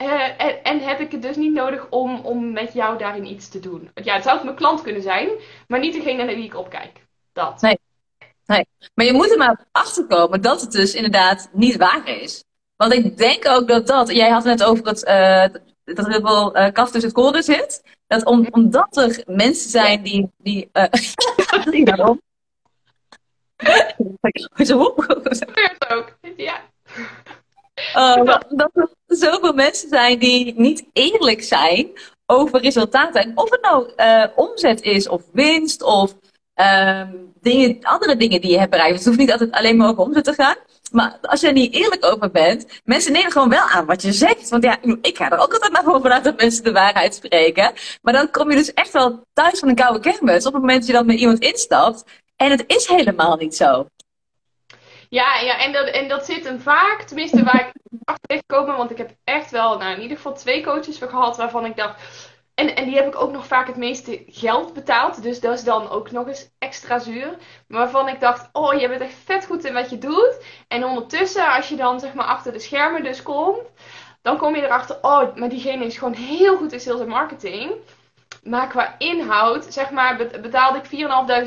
[0.03, 3.49] Uh, en, en, heb ik het dus niet nodig om, om met jou daarin iets
[3.49, 3.91] te doen.
[3.95, 5.29] Ja, het zou ook mijn klant kunnen zijn,
[5.69, 7.07] maar niet degene naar wie ik opkijk.
[7.33, 7.61] Dat.
[7.61, 7.79] Nee.
[8.47, 8.67] nee.
[8.95, 12.45] Maar je moet er maar achter komen dat het dus inderdaad niet waar is.
[12.77, 15.63] Want ik denk ook dat dat, jij had het net over het, uh,
[15.95, 17.83] dat er heel veel uh, kaf tussen het koren zit.
[18.07, 20.31] Dat om, omdat er mensen zijn die.
[20.37, 20.69] die
[21.73, 22.21] uh, daarom.
[24.55, 24.81] Zo
[25.89, 26.61] ook, ja.
[27.97, 31.91] Uh, dat er zoveel mensen zijn die niet eerlijk zijn
[32.27, 33.23] over resultaten.
[33.23, 36.15] En of het nou uh, omzet is, of winst, of
[36.55, 38.97] um, dingen, andere dingen die je hebt bereikt.
[38.97, 40.57] Het hoeft niet altijd alleen maar over omzet te gaan.
[40.91, 44.13] Maar als je er niet eerlijk over bent, mensen nemen gewoon wel aan wat je
[44.13, 44.49] zegt.
[44.49, 47.73] Want ja, ik ga er ook altijd maar voor vanuit dat mensen de waarheid spreken.
[48.03, 50.79] Maar dan kom je dus echt wel thuis van een koude kermis op het moment
[50.79, 52.05] dat je dan met iemand instapt.
[52.37, 53.87] En het is helemaal niet zo.
[55.09, 57.73] Ja, ja en, dat, en dat zit hem vaak, tenminste waar ik
[58.05, 61.37] achter ben gekomen, want ik heb echt wel, nou in ieder geval twee coaches gehad
[61.37, 62.03] waarvan ik dacht,
[62.55, 65.23] en, en die heb ik ook nog vaak het meeste geld betaald.
[65.23, 67.37] Dus dat is dan ook nog eens extra zuur.
[67.69, 70.45] Waarvan ik dacht, oh, je bent echt vet goed in wat je doet.
[70.69, 73.63] En ondertussen, als je dan zeg maar achter de schermen dus komt,
[74.23, 77.73] dan kom je erachter, oh, maar diegene is gewoon heel goed in sales en marketing.
[78.43, 80.85] Maar qua inhoud, zeg maar, betaalde ik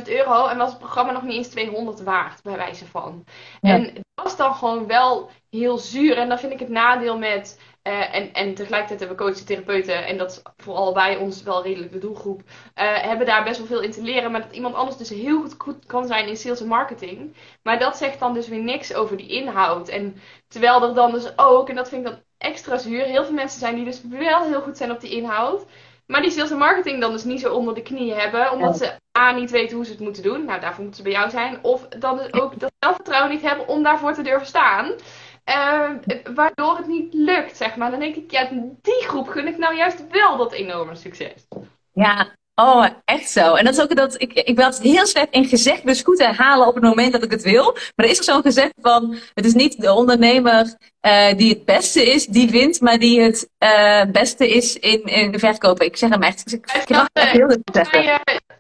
[0.02, 3.26] 4.500 euro en was het programma nog niet eens 200 waard, bij wijze van.
[3.62, 6.18] En dat was dan gewoon wel heel zuur.
[6.18, 10.06] En dan vind ik het nadeel met uh, en, en tegelijkertijd hebben we coaches, therapeuten,
[10.06, 13.68] en dat is vooral bij ons wel redelijk de doelgroep, uh, hebben daar best wel
[13.68, 14.32] veel in te leren.
[14.32, 17.36] Maar dat iemand anders dus heel goed, goed kan zijn in sales en marketing.
[17.64, 19.88] Maar dat zegt dan dus weer niks over die inhoud.
[19.88, 23.34] En terwijl er dan dus ook, en dat vind ik dan extra zuur, heel veel
[23.34, 25.66] mensen zijn die dus wel heel goed zijn op die inhoud.
[26.08, 28.52] Maar die sales en marketing dan dus niet zo onder de knie hebben.
[28.52, 30.46] Omdat ze A niet weten hoe ze het moeten doen.
[30.46, 31.60] Nou, daarvoor moeten ze bij jou zijn.
[31.62, 34.92] Of dan dus ook dat zelfvertrouwen niet hebben om daarvoor te durven staan.
[35.50, 35.90] Uh,
[36.34, 37.92] waardoor het niet lukt, zeg maar.
[37.92, 38.50] Dan denk ik, ja,
[38.82, 41.48] die groep gun ik nou juist wel dat enorme succes.
[41.94, 43.54] Ja, Oh, echt zo.
[43.54, 46.20] En dat is ook dat ik, ik ben altijd heel slecht in gezegd dus goed
[46.20, 47.72] herhalen op het moment dat ik het wil.
[47.74, 51.66] Maar er is ook zo'n gezegd van, het is niet de ondernemer uh, die het
[51.66, 55.86] beste is, die wint, maar die het uh, beste is in, in de verkopen.
[55.86, 56.54] Ik zeg hem echt.
[56.54, 57.48] Ik, ik mag het heel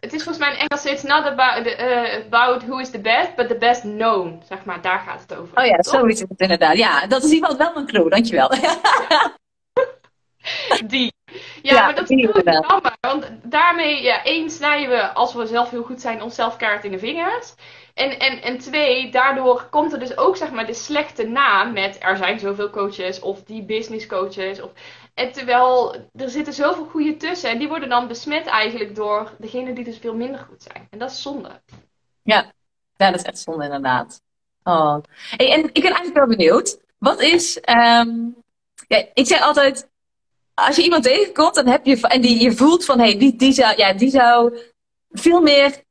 [0.03, 3.35] het is volgens mij in Engels, it's not about, the, about who is the best,
[3.35, 4.41] but the best known.
[4.47, 5.57] Zeg maar, daar gaat het over.
[5.57, 6.77] Oh ja, zoiets is het inderdaad.
[6.77, 8.49] Ja, dat is in ieder geval wel mijn clue, dankjewel.
[10.87, 11.13] die.
[11.61, 12.95] Ja, maar dat is heel jammer.
[12.99, 16.91] Want daarmee, ja, één, snijden we, als we zelf heel goed zijn, onszelf kaart in
[16.91, 17.53] de vingers.
[17.93, 21.97] En, en, en twee, daardoor komt er dus ook zeg maar de slechte naam met
[21.99, 24.61] er zijn zoveel coaches of die business coaches.
[24.61, 24.71] Of,
[25.13, 29.73] en terwijl er zitten zoveel goede tussen en die worden dan besmet eigenlijk door degene
[29.73, 30.87] die dus veel minder goed zijn.
[30.89, 31.61] En dat is zonde.
[32.23, 32.51] Ja,
[32.95, 34.21] ja dat is echt zonde inderdaad.
[34.63, 34.97] Oh.
[35.37, 36.79] Hey, en ik ben eigenlijk wel benieuwd.
[36.97, 38.35] Wat is, um,
[38.87, 39.89] ja, ik zeg altijd,
[40.53, 43.51] als je iemand tegenkomt dan heb je, en die, je voelt van, hey, die, die,
[43.51, 44.57] zou, ja, die zou
[45.09, 45.83] veel meer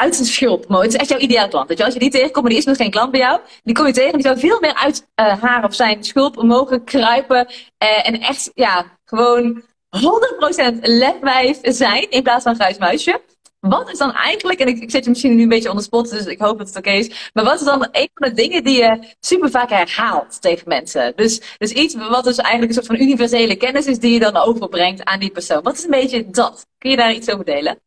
[0.00, 0.84] uit zijn schulp mogen.
[0.84, 1.68] Het is echt jouw ideale klant.
[1.68, 1.84] Weet je?
[1.84, 3.92] Als je die tegenkomt, maar die is nog geen klant bij jou, die kom je
[3.92, 7.46] tegen, die zou veel meer uit uh, haar of zijn schulp mogen kruipen.
[7.48, 9.62] Uh, en echt, ja, gewoon
[9.96, 13.20] 100% ledwijf zijn in plaats van muisje.
[13.60, 16.10] Wat is dan eigenlijk, en ik, ik zet je misschien nu een beetje onder spot,
[16.10, 17.30] dus ik hoop dat het oké is.
[17.32, 21.12] Maar wat is dan een van de dingen die je super vaak herhaalt tegen mensen?
[21.16, 24.36] Dus, dus iets wat dus eigenlijk een soort van universele kennis is die je dan
[24.36, 25.62] overbrengt aan die persoon.
[25.62, 26.66] Wat is een beetje dat?
[26.78, 27.78] Kun je daar iets over delen?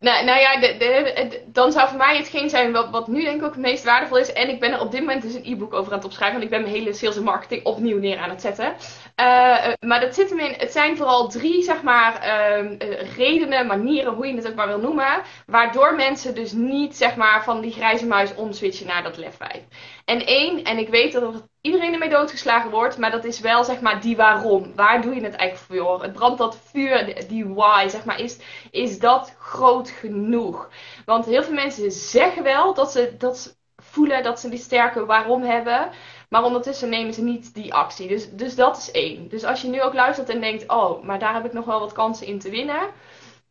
[0.00, 3.36] Nou, nou ja, de, de, dan zou voor mij hetgeen zijn wat, wat nu denk
[3.36, 4.32] ik ook het meest waardevol is.
[4.32, 6.38] En ik ben er op dit moment dus een e-book over aan het opschrijven.
[6.38, 8.74] Want ik ben mijn hele sales en marketing opnieuw neer aan het zetten.
[9.20, 14.12] Uh, maar dat zit hem in, het zijn vooral drie, zeg maar, uh, redenen, manieren,
[14.12, 17.72] hoe je het ook maar wil noemen, waardoor mensen dus niet, zeg maar, van die
[17.72, 19.62] grijze muis omswitchen naar dat lef 5.
[20.04, 23.64] En één, en ik weet dat er iedereen ermee doodgeslagen wordt, maar dat is wel,
[23.64, 24.72] zeg maar, die waarom.
[24.74, 26.02] Waar doe je het eigenlijk voor?
[26.02, 28.38] Het brandt dat vuur, die why, zeg maar, is,
[28.70, 30.70] is dat groot genoeg?
[31.04, 35.06] Want heel veel mensen zeggen wel dat ze, dat ze voelen dat ze die sterke
[35.06, 35.90] waarom hebben.
[36.28, 38.08] Maar ondertussen nemen ze niet die actie.
[38.08, 39.28] Dus, dus dat is één.
[39.28, 41.80] Dus als je nu ook luistert en denkt: oh, maar daar heb ik nog wel
[41.80, 42.80] wat kansen in te winnen.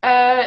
[0.06, 0.46] Uh,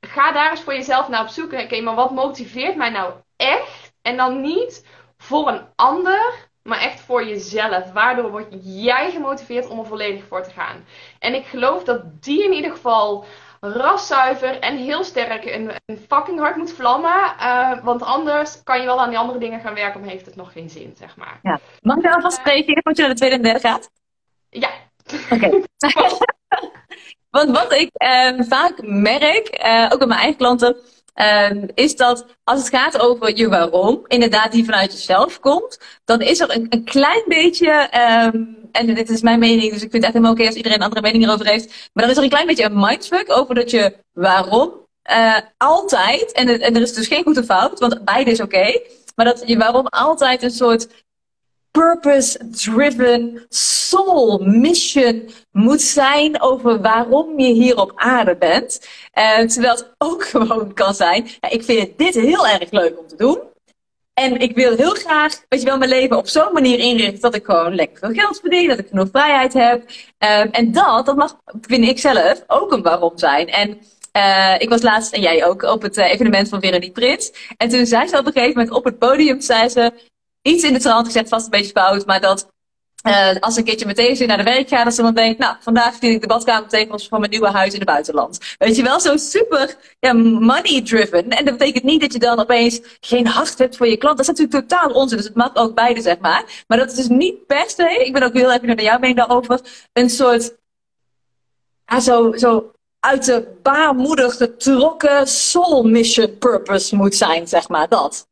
[0.00, 1.52] ga daar eens voor jezelf naar op zoek.
[1.52, 3.92] Oké, maar wat motiveert mij nou echt?
[4.02, 7.92] En dan niet voor een ander, maar echt voor jezelf.
[7.92, 10.84] Waardoor word jij gemotiveerd om er volledig voor te gaan.
[11.18, 13.24] En ik geloof dat die in ieder geval
[13.72, 17.34] raszuiver en heel sterk een, een fucking hard moet vlammen.
[17.40, 20.36] Uh, want anders kan je wel aan die andere dingen gaan werken, maar heeft het
[20.36, 21.38] nog geen zin, zeg maar.
[21.42, 21.60] Ja.
[21.80, 23.90] Mag ik alvast spreken voordat je naar de tweede en derde gaat?
[24.48, 24.70] Ja.
[25.30, 25.50] Oké.
[27.36, 30.76] want wat ik uh, vaak merk, uh, ook bij mijn eigen klanten,
[31.14, 36.20] ehm, is dat als het gaat over je waarom, inderdaad die vanuit jezelf komt, dan
[36.20, 38.42] is er een, een klein beetje ehm,
[38.72, 40.84] en dit is mijn mening, dus ik vind het echt helemaal oké als iedereen een
[40.84, 41.90] andere mening erover heeft.
[41.92, 44.72] Maar er is er een klein beetje een mindfuck over dat je waarom
[45.10, 48.80] uh, altijd, en er is dus geen goede fout, want beide is oké,
[49.16, 50.88] maar dat je waarom altijd een soort
[51.78, 58.88] purpose-driven soul mission moet zijn over waarom je hier op aarde bent.
[59.14, 63.06] Uh, terwijl het ook gewoon kan zijn, ja, ik vind dit heel erg leuk om
[63.06, 63.38] te doen.
[64.14, 67.34] En ik wil heel graag, weet je wel, mijn leven op zo'n manier inrichten dat
[67.34, 69.80] ik gewoon lekker veel geld verdien, dat ik genoeg vrijheid heb.
[70.18, 73.48] Um, en dat, dat mag, vind ik zelf, ook een waarom zijn.
[73.48, 73.78] En
[74.16, 77.32] uh, ik was laatst, en jij ook, op het uh, evenement van Veronique Prins.
[77.56, 79.92] En toen zei ze op een gegeven moment op het podium, zei ze
[80.44, 82.52] iets in de trant gezegd, vast een beetje fout, maar dat
[83.06, 85.56] uh, als een keertje met deze naar de werk ga, dat ze dan denkt, nou,
[85.60, 88.38] vandaag verdien ik de badkamertegels van mijn nieuwe huis in het buitenland.
[88.58, 91.28] Weet je wel, zo super ja, money driven.
[91.28, 94.16] En dat betekent niet dat je dan opeens geen hart hebt voor je klant.
[94.16, 96.64] Dat is natuurlijk totaal onzin, dus het mag ook beide, zeg maar.
[96.66, 99.18] Maar dat is dus niet per se, ik ben ook heel even naar jouw mening
[99.18, 99.60] daarover,
[99.92, 100.54] een soort,
[102.00, 108.26] zo, zo uit de baarmoeder getrokken soul mission purpose moet zijn, zeg maar, dat.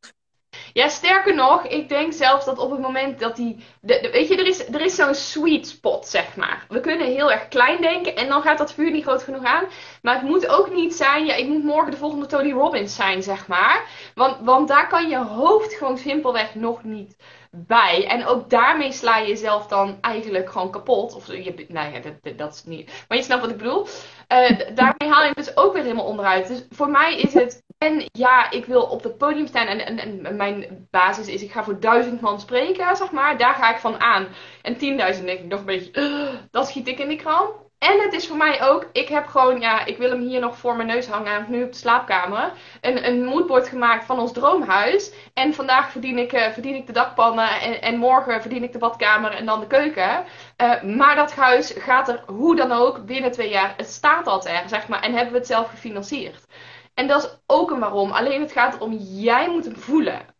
[0.72, 3.64] Ja, sterker nog, ik denk zelfs dat op het moment dat die.
[3.80, 6.64] Weet je, er is, er is zo'n sweet spot, zeg maar.
[6.68, 9.64] We kunnen heel erg klein denken en dan gaat dat vuur niet groot genoeg aan.
[10.02, 13.22] Maar het moet ook niet zijn, ja, ik moet morgen de volgende Tony Robbins zijn,
[13.22, 13.84] zeg maar.
[14.14, 17.16] Want, want daar kan je hoofd gewoon simpelweg nog niet
[17.50, 18.06] bij.
[18.08, 21.14] En ook daarmee sla je jezelf dan eigenlijk gewoon kapot.
[21.14, 23.04] Of je, nou ja, dat, dat is niet.
[23.08, 23.86] Maar je snapt wat ik bedoel.
[24.28, 26.48] Uh, daarmee haal je het dus ook weer helemaal onderuit.
[26.48, 27.62] Dus voor mij is het.
[27.82, 29.66] En ja, ik wil op het podium staan.
[29.66, 33.38] En, mijn basis is: ik ga voor duizend man spreken, zeg maar.
[33.38, 34.26] Daar ga ik van aan.
[34.62, 34.80] En 10.000
[35.24, 36.30] denk ik nog een beetje.
[36.50, 37.50] Dat schiet ik in die krant.
[37.78, 40.58] En het is voor mij ook, ik heb gewoon, ja, ik wil hem hier nog
[40.58, 42.52] voor mijn neus hangen, nu op de slaapkamer.
[42.80, 45.12] Een, een moodboard gemaakt van ons droomhuis.
[45.34, 48.78] En vandaag verdien ik, uh, verdien ik de dakpannen en, en morgen verdien ik de
[48.78, 50.24] badkamer en dan de keuken.
[50.62, 54.42] Uh, maar dat huis gaat er hoe dan ook binnen twee jaar, het staat al
[54.66, 55.02] zeg maar.
[55.02, 56.46] En hebben we het zelf gefinancierd.
[56.94, 58.10] En dat is ook een waarom.
[58.10, 60.30] Alleen het gaat erom, jij moet hem voelen.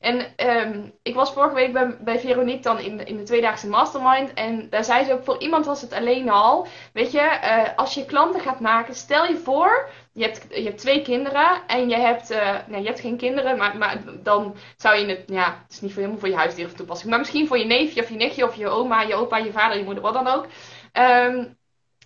[0.00, 4.34] En um, ik was vorige week bij, bij Veronique dan in, in de tweedaagse mastermind.
[4.34, 6.66] En daar zei ze ook, voor iemand was het alleen al.
[6.92, 10.78] Weet je, uh, als je klanten gaat maken, stel je voor, je hebt, je hebt
[10.78, 11.62] twee kinderen.
[11.66, 15.22] En je hebt, uh, nee, je hebt geen kinderen, maar, maar dan zou je het,
[15.26, 17.10] ja, het is niet voor, helemaal voor je huisdier of toepassing.
[17.10, 19.78] Maar misschien voor je neefje of je nichtje of je oma, je opa, je vader,
[19.78, 20.46] je moeder, wat dan ook.
[20.92, 21.57] Um,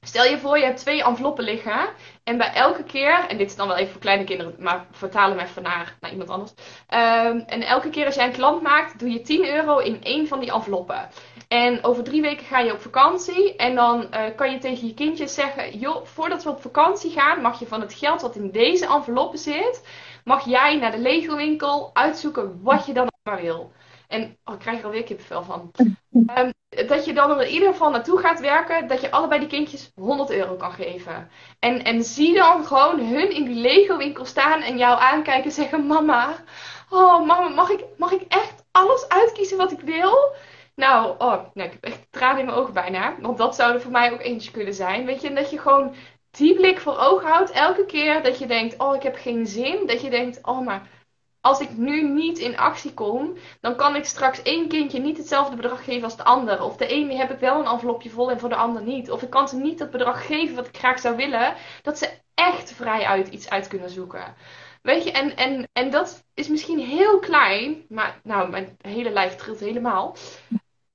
[0.05, 1.89] Stel je voor, je hebt twee enveloppen liggen.
[2.25, 5.29] En bij elke keer, en dit is dan wel even voor kleine kinderen, maar vertaal
[5.29, 6.51] hem even naar, naar iemand anders.
[6.51, 10.29] Um, en elke keer als jij een klant maakt, doe je 10 euro in één
[10.29, 11.09] van die enveloppen.
[11.49, 13.57] En over drie weken ga je op vakantie.
[13.57, 17.41] En dan uh, kan je tegen je kindjes zeggen: joh, voordat we op vakantie gaan,
[17.41, 19.87] mag je van het geld wat in deze enveloppen zit,
[20.25, 23.73] mag jij naar de Lego winkel uitzoeken wat je dan maar wil.
[24.13, 25.71] En oh, ik krijg er alweer kippenvel van.
[26.39, 26.53] Um,
[26.89, 28.87] dat je dan er in ieder geval naartoe gaat werken.
[28.87, 31.31] Dat je allebei die kindjes 100 euro kan geven.
[31.59, 35.53] En, en zie dan gewoon hun in die Lego winkel staan en jou aankijken en
[35.53, 36.35] zeggen: Mama,
[36.91, 40.35] oh mama, mag ik, mag ik echt alles uitkiezen wat ik wil?
[40.75, 43.15] Nou, oh, nou, ik heb echt tranen in mijn ogen bijna.
[43.21, 45.07] Want dat zou er voor mij ook eentje kunnen zijn.
[45.07, 45.95] Weet je, en dat je gewoon
[46.31, 49.87] die blik voor ogen houdt elke keer dat je denkt: Oh, ik heb geen zin.
[49.87, 50.89] Dat je denkt: Oh, maar
[51.43, 55.57] als ik nu niet in actie kom, dan kan ik straks één kindje niet hetzelfde
[55.57, 56.63] bedrag geven als de ander.
[56.63, 59.11] Of de ene heb ik wel een envelopje vol en voor de ander niet.
[59.11, 62.11] Of ik kan ze niet dat bedrag geven wat ik graag zou willen, dat ze
[62.35, 64.35] echt vrij uit iets uit kunnen zoeken.
[64.83, 69.37] Weet je, en, en, en dat is misschien heel klein, maar nou, mijn hele lijf
[69.37, 70.17] trilt helemaal.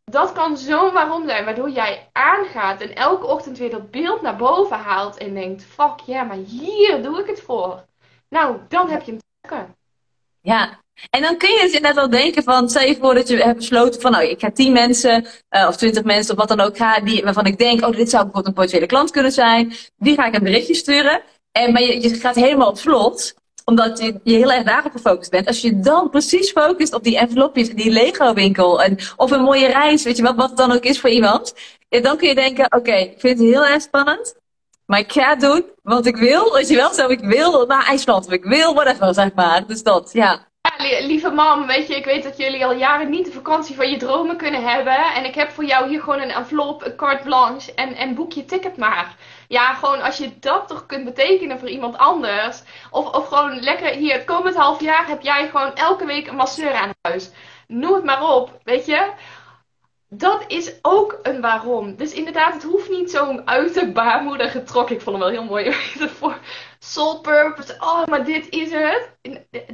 [0.04, 4.36] dat kan zo'n waarom zijn, waardoor jij aangaat en elke ochtend weer dat beeld naar
[4.36, 7.86] boven haalt en denkt: fuck ja, maar hier doe ik het voor.
[8.30, 9.76] Nou, dan heb je hem.
[10.48, 13.38] Ja, en dan kun je dus inderdaad wel denken van, stel je voor dat je
[13.38, 16.60] hebt besloten van, nou, ik ga 10 mensen uh, of 20 mensen of wat dan
[16.60, 19.74] ook ga, die, waarvan ik denk, oh, dit zou bijvoorbeeld een potentiële klant kunnen zijn.
[19.98, 21.22] Die ga ik een berichtje sturen.
[21.52, 23.34] En, maar je, gaat helemaal op slot
[23.66, 25.48] omdat je, je heel erg daarop gefocust bent.
[25.48, 29.68] Als je dan precies focust op die envelopjes, die Lego winkel en, of een mooie
[29.68, 31.54] reis, weet je wat, wat het dan ook is voor iemand.
[31.90, 34.36] Dan kun je denken, oké, ik vind het heel erg spannend.
[34.88, 36.54] Maar ik ga doen wat ik wil.
[36.54, 38.32] Weet je wel, zo ik wil naar IJsland.
[38.32, 39.68] Ik wil whatever, zeg maar.
[39.68, 40.48] Dus dat, ja.
[40.62, 43.90] Ja, lieve mam, weet je, ik weet dat jullie al jaren niet de vakantie van
[43.90, 45.14] je dromen kunnen hebben.
[45.16, 48.32] En ik heb voor jou hier gewoon een envelop, een carte blanche en, en boek
[48.32, 49.16] je ticket maar.
[49.48, 52.62] Ja, gewoon als je dat toch kunt betekenen voor iemand anders.
[52.92, 56.36] Of, of gewoon lekker hier, het komend half jaar heb jij gewoon elke week een
[56.36, 57.30] masseur aan huis.
[57.68, 59.12] Noem het maar op, weet je.
[60.10, 61.96] Dat is ook een waarom.
[61.96, 64.96] Dus inderdaad, het hoeft niet zo'n uit de baarmoeder getrokken.
[64.96, 65.74] Ik vond hem wel heel mooi
[66.20, 66.40] voor
[66.80, 67.76] soul purpose.
[67.80, 69.18] Oh, maar dit is het.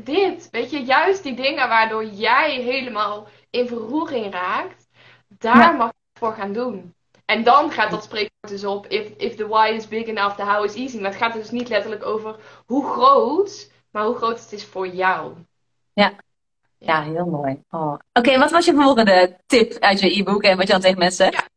[0.04, 4.88] Dit, weet je, juist die dingen waardoor jij helemaal in verroering raakt.
[5.28, 6.94] Daar mag je het voor gaan doen.
[7.26, 10.44] En dan gaat dat spreekwoord dus op, if, if the why is big enough, the
[10.44, 11.00] how is easy.
[11.00, 14.88] Maar het gaat dus niet letterlijk over hoe groot, maar hoe groot het is voor
[14.88, 15.34] jou.
[15.94, 16.14] Ja,
[16.86, 17.62] ja heel mooi.
[17.70, 17.94] Oh.
[18.14, 21.26] Oké, wat was je volgende tip uit je e-book en wat je dan tegen mensen
[21.26, 21.52] zegt?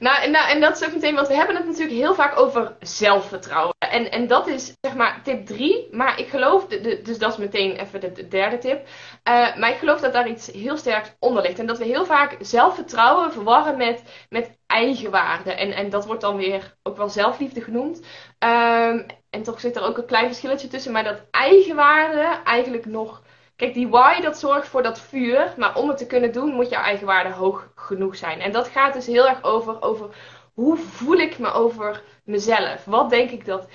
[0.00, 2.76] Nou, nou, en dat is ook meteen, want we hebben het natuurlijk heel vaak over
[2.80, 3.74] zelfvertrouwen.
[3.78, 5.88] En, en dat is zeg maar tip 3.
[5.90, 8.86] Maar ik geloof, de, dus dat is meteen even de, derde tip.
[9.28, 11.58] Uh, maar ik geloof dat daar iets heel sterk onder ligt.
[11.58, 15.52] En dat we heel vaak zelfvertrouwen verwarren met, met eigenwaarde.
[15.52, 17.98] En, en dat wordt dan weer ook wel zelfliefde genoemd.
[18.38, 20.92] Um, en toch zit er ook een klein verschilletje tussen.
[20.92, 23.22] Maar dat eigenwaarde eigenlijk nog
[23.56, 26.68] Kijk, die why dat zorgt voor dat vuur, maar om het te kunnen doen moet
[26.68, 28.40] jouw eigenwaarde hoog genoeg zijn.
[28.40, 30.14] En dat gaat dus heel erg over, over
[30.54, 32.84] hoe voel ik me over mezelf?
[32.84, 33.68] Wat denk ik dat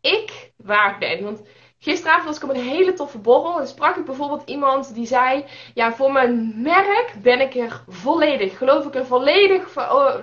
[0.00, 1.24] ik waard ben?
[1.24, 1.42] Want
[1.78, 5.44] gisteravond was ik op een hele toffe borrel en sprak ik bijvoorbeeld iemand die zei:
[5.74, 9.78] Ja, voor mijn merk ben ik er volledig, geloof ik er volledig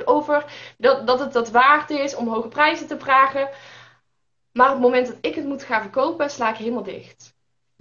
[0.05, 0.45] over
[0.77, 3.49] dat, dat het dat waard is om hoge prijzen te vragen.
[4.51, 7.30] Maar op het moment dat ik het moet gaan verkopen, sla ik helemaal dicht.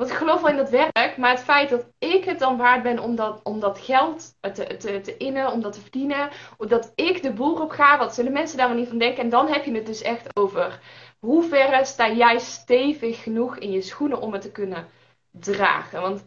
[0.01, 2.83] Want ik geloof wel in dat werk, maar het feit dat ik het dan waard
[2.83, 2.99] ben
[3.43, 7.61] om dat, geld te, te, te innen, om dat te verdienen, dat ik de boer
[7.61, 9.23] op ga, wat zullen mensen daar wel niet van denken?
[9.23, 10.81] En dan heb je het dus echt over
[11.19, 14.87] hoe ver sta jij stevig genoeg in je schoenen om het te kunnen
[15.31, 16.01] dragen.
[16.01, 16.25] Want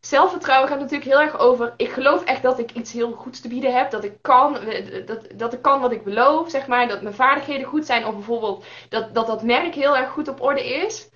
[0.00, 1.74] zelfvertrouwen gaat natuurlijk heel erg over.
[1.76, 3.90] Ik geloof echt dat ik iets heel goeds te bieden heb.
[3.90, 4.58] Dat ik kan,
[5.06, 6.88] dat, dat ik kan wat ik beloof, zeg maar.
[6.88, 8.06] Dat mijn vaardigheden goed zijn.
[8.06, 11.08] Of bijvoorbeeld dat dat, dat merk heel erg goed op orde is.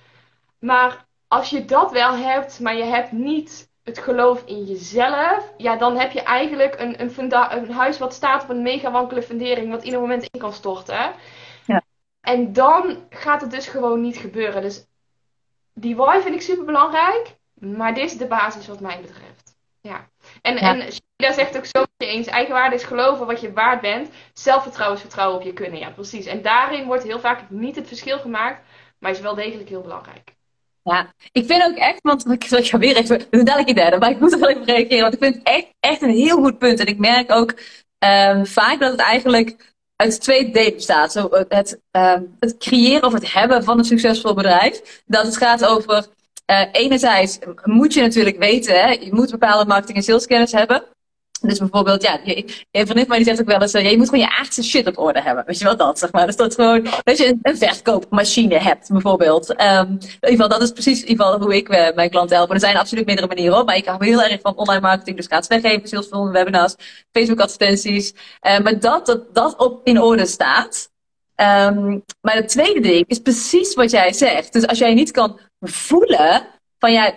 [0.59, 5.76] Maar als je dat wel hebt, maar je hebt niet het geloof in jezelf, ja,
[5.76, 9.70] dan heb je eigenlijk een, een, een huis wat staat op een mega wankele fundering,
[9.70, 11.12] wat ieder moment in kan storten.
[11.66, 11.83] Ja.
[12.20, 14.62] En dan gaat het dus gewoon niet gebeuren.
[14.62, 14.87] Dus
[15.74, 19.57] die why vind ik super belangrijk, maar dit is de basis wat mij betreft.
[19.81, 20.09] Ja.
[20.43, 20.61] En, ja.
[20.61, 25.03] en Sheila zegt ook zo eens, eigenwaarde is geloven wat je waard bent, zelfvertrouwen is
[25.03, 25.79] vertrouwen op je kunnen.
[25.79, 26.26] Ja, precies.
[26.26, 28.66] En daarin wordt heel vaak niet het verschil gemaakt,
[28.99, 30.37] maar is wel degelijk heel belangrijk.
[30.83, 34.11] Ja, ik vind ook echt, want ik, ga weer even, we dadelijk in derde, maar
[34.11, 36.59] ik moet er wel even reageren, want ik vind het echt, echt een heel goed
[36.59, 36.81] punt.
[36.81, 37.55] En ik merk ook
[37.99, 41.12] um, vaak dat het eigenlijk uit twee delen bestaat.
[41.12, 45.03] Zo, het, um, het creëren of het hebben van een succesvol bedrijf.
[45.07, 46.07] Dat het gaat over,
[46.51, 50.83] uh, enerzijds moet je natuurlijk weten, je moet bepaalde marketing- en saleskennis hebben.
[51.41, 54.24] Dus bijvoorbeeld, ja, een vriendin van die zegt ook wel eens, uh, je moet gewoon
[54.24, 55.45] je aardse shit op orde hebben.
[55.47, 56.26] Weet je wel dat, zeg maar.
[56.26, 59.51] Dus dat gewoon, dat je een, verkoopmachine hebt, bijvoorbeeld.
[59.51, 62.36] Um, in ieder geval, dat is precies in ieder geval hoe ik uh, mijn klanten
[62.36, 62.51] help.
[62.51, 65.16] er zijn absoluut meerdere manieren op, maar ik hou heel erg van online marketing.
[65.16, 66.74] Dus gratis weggeven, salesfunnel, webinars,
[67.12, 68.12] Facebook advertenties.
[68.12, 70.91] Uh, maar dat, dat dat op in orde staat.
[71.36, 74.53] Um, maar het tweede ding is precies wat jij zegt.
[74.53, 76.47] Dus als jij niet kan voelen
[76.78, 77.14] van ja,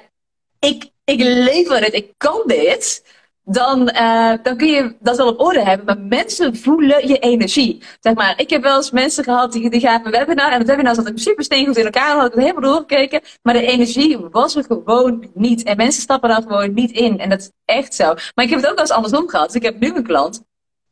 [0.59, 3.03] ik, ik lever het, ik kan dit
[3.44, 5.86] dan, uh, dan kun je dat wel op orde hebben.
[5.86, 7.84] Maar mensen voelen je energie.
[8.00, 10.52] Zeg maar, ik heb wel eens mensen gehad die, die gaven een webinar.
[10.52, 12.16] En het webinar zat super steengoed in elkaar.
[12.16, 13.22] had ik het helemaal doorgekeken.
[13.42, 15.64] Maar de energie was er gewoon niet.
[15.64, 17.20] En mensen stappen daar gewoon niet in.
[17.20, 18.06] En dat is echt zo.
[18.06, 19.46] Maar ik heb het ook wel eens andersom gehad.
[19.46, 20.44] Dus ik heb nu een klant.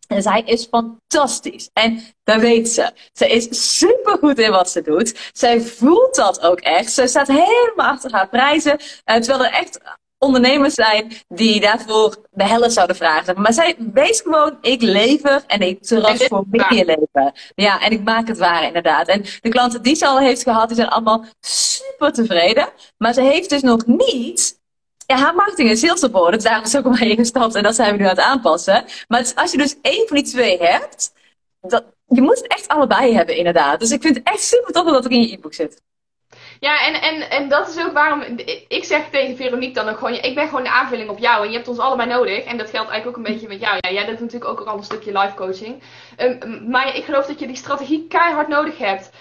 [0.07, 1.69] En zij is fantastisch.
[1.73, 2.91] En dat weet ze.
[3.13, 5.29] Ze is super goed in wat ze doet.
[5.33, 6.91] Zij voelt dat ook echt.
[6.91, 8.79] Ze staat helemaal achter haar prijzen.
[8.79, 9.79] Uh, terwijl er echt
[10.19, 13.41] ondernemers zijn die daarvoor de helft zouden vragen.
[13.41, 17.33] Maar zij wees gewoon, ik lever en ik transformeer je leven.
[17.55, 19.07] Ja, en ik maak het waar inderdaad.
[19.07, 22.69] En de klanten die ze al heeft gehad, die zijn allemaal super tevreden.
[22.97, 24.59] Maar ze heeft dus nog niet
[25.05, 27.75] ja, haar marketing en sales support, dus daar is ook al mee ingestapt en dat
[27.75, 28.85] zijn we nu aan het aanpassen.
[29.07, 31.13] Maar als je dus één van die twee hebt,
[31.61, 33.79] dat, je moet het echt allebei hebben inderdaad.
[33.79, 35.81] Dus ik vind het echt super tof dat het in je e-book zit.
[36.59, 38.21] Ja, en, en, en dat is ook waarom
[38.67, 41.49] ik zeg tegen Veronique dan ook gewoon: ik ben gewoon de aanvulling op jou en
[41.49, 42.43] je hebt ons allebei nodig.
[42.43, 43.77] En dat geldt eigenlijk ook een beetje met jou.
[43.79, 45.83] Ja, jij doet natuurlijk ook al een stukje live coaching.
[46.17, 49.11] Um, maar ik geloof dat je die strategie keihard nodig hebt.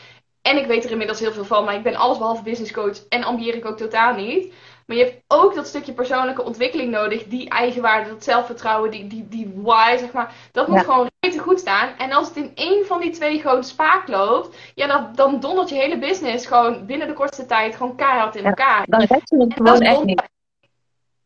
[0.43, 3.09] En ik weet er inmiddels heel veel van, maar ik ben alles behalve business coach
[3.09, 4.53] en ambieer ik ook totaal niet.
[4.89, 7.25] Maar je hebt ook dat stukje persoonlijke ontwikkeling nodig.
[7.25, 10.35] Die eigenwaarde, dat zelfvertrouwen, die, die, die why, zeg maar.
[10.53, 11.97] Dat moet gewoon te goed staan.
[11.99, 15.69] En als het in één van die twee gewoon spaak loopt, ja, dan, dan dondert
[15.69, 18.85] je hele business gewoon binnen de kortste tijd gewoon keihard in elkaar.
[18.87, 20.23] dan red je het gewoon echt niet.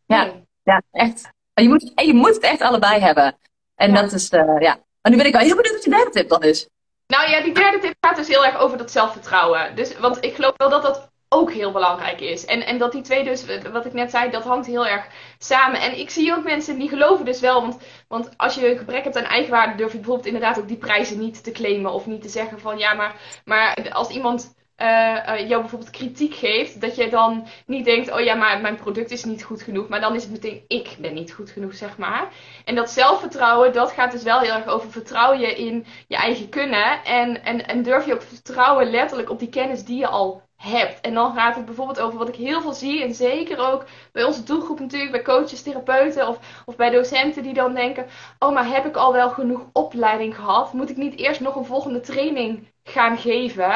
[0.06, 0.32] Ja,
[0.62, 1.30] ja, echt.
[1.54, 3.38] Je moet, je moet het echt allebei hebben.
[3.74, 4.78] En dat is, uh, ja.
[5.02, 6.68] Maar nu ben ik wel heel benieuwd wat je derde tip dan is.
[7.06, 9.76] Nou ja, die derde tip gaat dus heel erg over dat zelfvertrouwen.
[9.76, 12.44] Dus, want ik geloof wel dat dat ook heel belangrijk is.
[12.44, 15.06] En, en dat die twee dus, wat ik net zei, dat hangt heel erg
[15.38, 15.80] samen.
[15.80, 17.78] En ik zie ook mensen die geloven dus wel, want,
[18.08, 21.18] want als je een gebrek hebt aan eigenwaarde, durf je bijvoorbeeld inderdaad ook die prijzen
[21.18, 21.92] niet te claimen.
[21.92, 23.14] Of niet te zeggen van, ja, maar,
[23.44, 28.34] maar als iemand uh, jou bijvoorbeeld kritiek geeft, dat je dan niet denkt, oh ja,
[28.34, 31.32] maar mijn product is niet goed genoeg, maar dan is het meteen, ik ben niet
[31.32, 32.28] goed genoeg, zeg maar.
[32.64, 36.48] En dat zelfvertrouwen, dat gaat dus wel heel erg over vertrouw je in je eigen
[36.48, 40.42] kunnen en, en, en durf je ook vertrouwen letterlijk op die kennis die je al
[40.62, 41.00] hebt.
[41.00, 43.02] En dan gaat het bijvoorbeeld over wat ik heel veel zie.
[43.02, 47.54] En zeker ook bij onze doelgroep natuurlijk, bij coaches, therapeuten of, of bij docenten die
[47.54, 48.06] dan denken:
[48.38, 50.72] Oh, maar heb ik al wel genoeg opleiding gehad?
[50.72, 53.70] Moet ik niet eerst nog een volgende training gaan geven?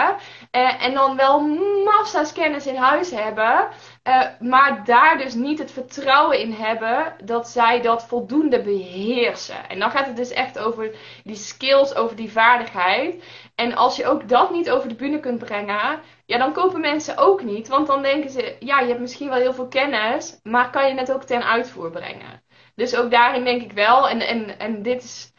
[0.53, 1.41] Uh, en dan wel
[1.85, 3.69] massa's kennis in huis hebben.
[4.09, 9.69] Uh, maar daar dus niet het vertrouwen in hebben dat zij dat voldoende beheersen.
[9.69, 10.91] En dan gaat het dus echt over
[11.25, 13.25] die skills, over die vaardigheid.
[13.55, 17.17] En als je ook dat niet over de bühne kunt brengen, ja, dan kopen mensen
[17.17, 17.69] ook niet.
[17.69, 20.95] Want dan denken ze, ja, je hebt misschien wel heel veel kennis, maar kan je
[20.95, 22.43] het ook ten uitvoer brengen?
[22.75, 25.33] Dus ook daarin denk ik wel, en, en, en dit is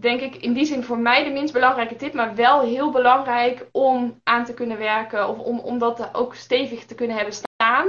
[0.00, 3.68] denk ik in die zin voor mij de minst belangrijke tip, maar wel heel belangrijk
[3.72, 7.88] om aan te kunnen werken of om, om dat ook stevig te kunnen hebben staan.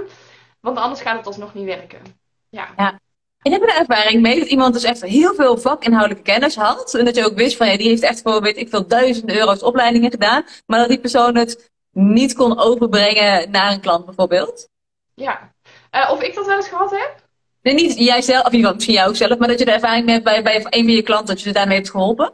[0.60, 2.02] Want anders gaat het alsnog niet werken.
[2.50, 2.74] Ja.
[2.78, 3.00] ja.
[3.42, 6.94] En heb je er ervaring mee dat iemand dus echt heel veel vakinhoudelijke kennis had?
[6.94, 9.36] En dat je ook wist van ja, die heeft echt voor weet ik veel duizenden
[9.36, 10.46] euro's opleidingen gedaan.
[10.66, 14.70] Maar dat die persoon het niet kon overbrengen naar een klant bijvoorbeeld?
[15.14, 15.54] Ja.
[15.96, 17.26] Uh, of ik dat wel eens gehad heb?
[17.62, 20.14] Nee, niet jijzelf, of iemand, misschien jij ook zelf, maar dat je de ervaring mee
[20.14, 22.34] hebt bij, bij een van je klanten, dat je ze daarmee hebt geholpen?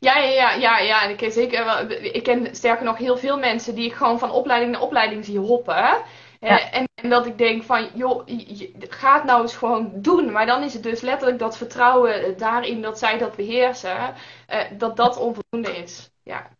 [0.00, 1.02] Ja, ja, ja, ja, ja.
[1.02, 4.18] En ik ken zeker wel, ik ken sterker nog heel veel mensen die ik gewoon
[4.18, 6.02] van opleiding naar opleiding zie hoppen.
[6.40, 10.32] En, en, dat ik denk van, joh, je, ga het nou eens gewoon doen.
[10.32, 14.14] Maar dan is het dus letterlijk dat vertrouwen daarin dat zij dat beheersen,
[14.50, 16.10] uh, dat dat onvoldoende is.
[16.22, 16.50] Ja.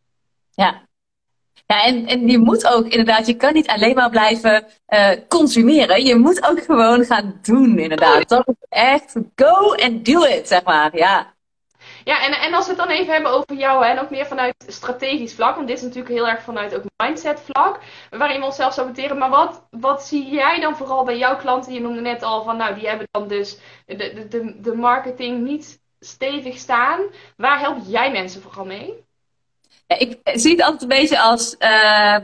[0.51, 0.87] Ja.
[1.67, 6.05] Ja, en, en je moet ook inderdaad, je kan niet alleen maar blijven uh, consumeren.
[6.05, 8.29] Je moet ook gewoon gaan doen, inderdaad.
[8.29, 10.97] Dat is echt go and do it, zeg maar.
[10.97, 11.35] Ja.
[12.09, 14.55] Ja, en, en als we het dan even hebben over jou, en ook meer vanuit
[14.67, 17.81] strategisch vlak, want dit is natuurlijk heel erg vanuit ook mindset vlak,
[18.11, 19.19] waarin we onszelf saboteren.
[19.19, 21.73] Maar wat, wat zie jij dan vooral bij jouw klanten?
[21.73, 25.81] Je noemde net al van, nou, die hebben dan dus de, de, de marketing niet
[26.01, 27.01] stevig staan.
[27.37, 28.95] Waar help jij mensen vooral mee?
[29.87, 32.17] Ja, ik zie het altijd een beetje als uh,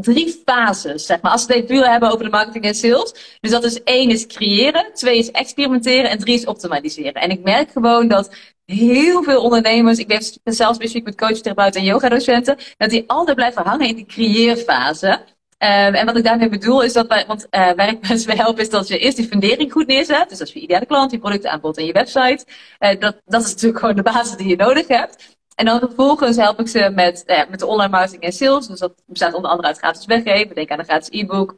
[0.00, 1.32] drie fases, zeg maar.
[1.32, 3.38] Als we het puur hebben over de marketing en sales.
[3.40, 7.22] Dus dat is één is creëren, twee is experimenteren en drie is optimaliseren.
[7.22, 10.06] En ik merk gewoon dat heel veel ondernemers, ik
[10.42, 13.94] ben zelfs specifiek met coach, therapeuten en yoga docenten, dat die altijd blijven hangen in
[13.94, 15.20] die creëerfase.
[15.58, 18.36] Um, en wat ik daarmee bedoel is dat wij, want uh, waar ik mensen bij
[18.36, 20.28] help is dat je eerst die fundering goed neerzet.
[20.28, 22.44] Dus dat is je ideale klant, je productaanbod en je website.
[22.80, 25.36] Uh, dat, dat is natuurlijk gewoon de basis die je nodig hebt.
[25.54, 28.66] En dan vervolgens help ik ze met, uh, met de online marketing en sales.
[28.66, 30.54] Dus dat bestaat onder andere uit gratis weggeven.
[30.54, 31.56] Denk aan een gratis e-book,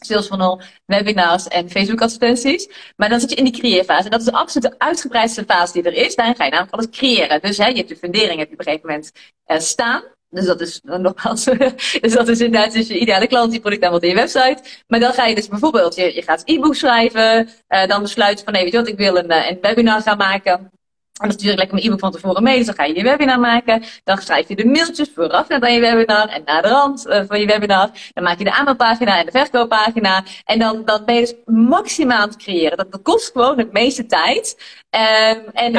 [0.00, 2.68] sales funnel, webinars en Facebook advertenties.
[2.96, 4.04] Maar dan zit je in die creëerfase.
[4.04, 6.14] En dat is de absolute uitgebreidste fase die er is.
[6.14, 7.40] Daarin ga je namelijk alles creëren.
[7.40, 9.12] Dus hè, je hebt de fundering heb je op een gegeven moment
[9.46, 10.02] uh, staan.
[10.30, 11.44] Dus dat is nogmaals,
[12.00, 14.62] dus dat is inderdaad dus je ideale klant, die product aanbod in je website.
[14.86, 18.52] Maar dan ga je dus bijvoorbeeld, je, je gaat e-book schrijven, uh, dan besluit van,
[18.52, 20.70] nee, weet je wat, ik wil een, een webinar gaan maken.
[21.18, 22.56] En dan stuur ik lekker mijn e-book van tevoren mee.
[22.56, 23.82] Dus dan ga je je webinar maken.
[24.04, 26.28] Dan schrijf je de mailtjes vooraf naar je webinar.
[26.28, 27.90] En na de rand uh, van je webinar.
[28.14, 30.24] Dan maak je de aanmeldpagina en de verkooppagina.
[30.44, 32.76] En dan, dan ben je dus maximaal aan het creëren.
[32.76, 34.56] Dat, dat kost gewoon het meeste tijd.
[34.90, 35.74] Um, en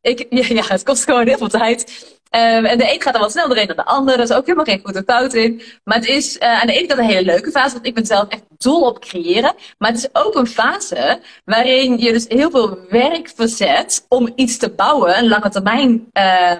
[0.00, 2.18] ik, ja, ja, het kost gewoon heel veel tijd.
[2.36, 4.16] Um, en de een gaat er wat sneller in dan de ander.
[4.16, 5.62] Daar is ook helemaal geen goed of fout in.
[5.84, 7.72] Maar het is uh, aan de ene kant een hele leuke fase.
[7.72, 9.54] Want ik ben zelf echt dol op creëren.
[9.78, 14.56] Maar het is ook een fase waarin je dus heel veel werk verzet om iets
[14.56, 15.18] te bouwen.
[15.18, 16.52] Een lange termijn uh,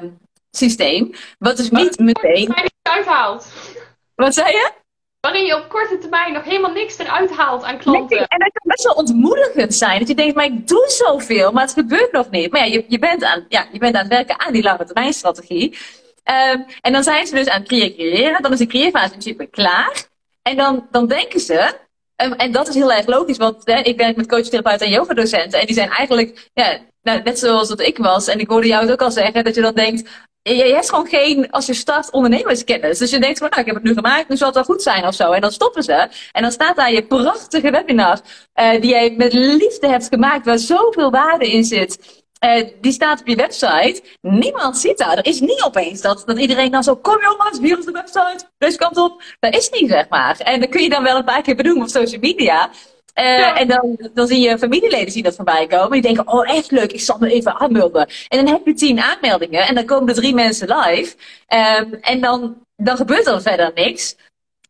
[0.51, 1.11] systeem.
[1.39, 2.55] Wat dus niet meteen...
[2.83, 3.47] uithaalt.
[4.15, 4.80] Wat zei je?
[5.21, 8.19] Waarin je op korte termijn nog helemaal niks eruit haalt aan klanten.
[8.19, 9.99] En dat kan best wel ontmoedigend zijn.
[9.99, 12.53] Dat je denkt, maar ik doe zoveel, maar het gebeurt nog niet.
[12.53, 14.85] Maar ja, je, je, bent, aan, ja, je bent aan het werken aan die lange
[14.85, 15.79] termijn strategie.
[16.25, 18.43] Um, en dan zijn ze dus aan het creëren.
[18.43, 20.09] Dan is de creëerfase in principe klaar.
[20.43, 21.73] En dan, dan denken ze,
[22.17, 25.61] um, en dat is heel erg logisch, want hè, ik werk met coachtherapeuten en yogadocenten.
[25.61, 28.29] En die zijn eigenlijk ja, net zoals dat ik was.
[28.29, 30.11] En ik hoorde jou het ook al zeggen, dat je dan denkt,
[30.43, 32.99] je, hebt gewoon geen, als je start, ondernemerskennis.
[32.99, 34.83] Dus je denkt van, nou, ik heb het nu gemaakt, nu zal het wel goed
[34.83, 35.33] zijn of zo.
[35.33, 36.09] En dan stoppen ze.
[36.33, 38.21] En dan staat daar je prachtige webinar,
[38.61, 42.23] uh, die jij met liefde hebt gemaakt, waar zoveel waarde in zit.
[42.45, 44.03] Uh, die staat op je website.
[44.21, 45.17] Niemand ziet daar.
[45.17, 48.51] Er is niet opeens dat, dat iedereen dan zo, kom jongens, hier is de website,
[48.59, 49.23] deze kant op.
[49.41, 50.39] Dat is niet, zeg maar.
[50.39, 52.71] En dan kun je dan wel een paar keer bedoelen op social media.
[53.15, 55.91] Uh, En dan, dan zie je familieleden zien dat voorbij komen.
[55.91, 58.09] Die denken, oh echt leuk, ik zal me even aanmelden.
[58.29, 61.17] En dan heb je tien aanmeldingen en dan komen er drie mensen live.
[61.49, 64.17] Um, en dan, dan gebeurt er verder niks.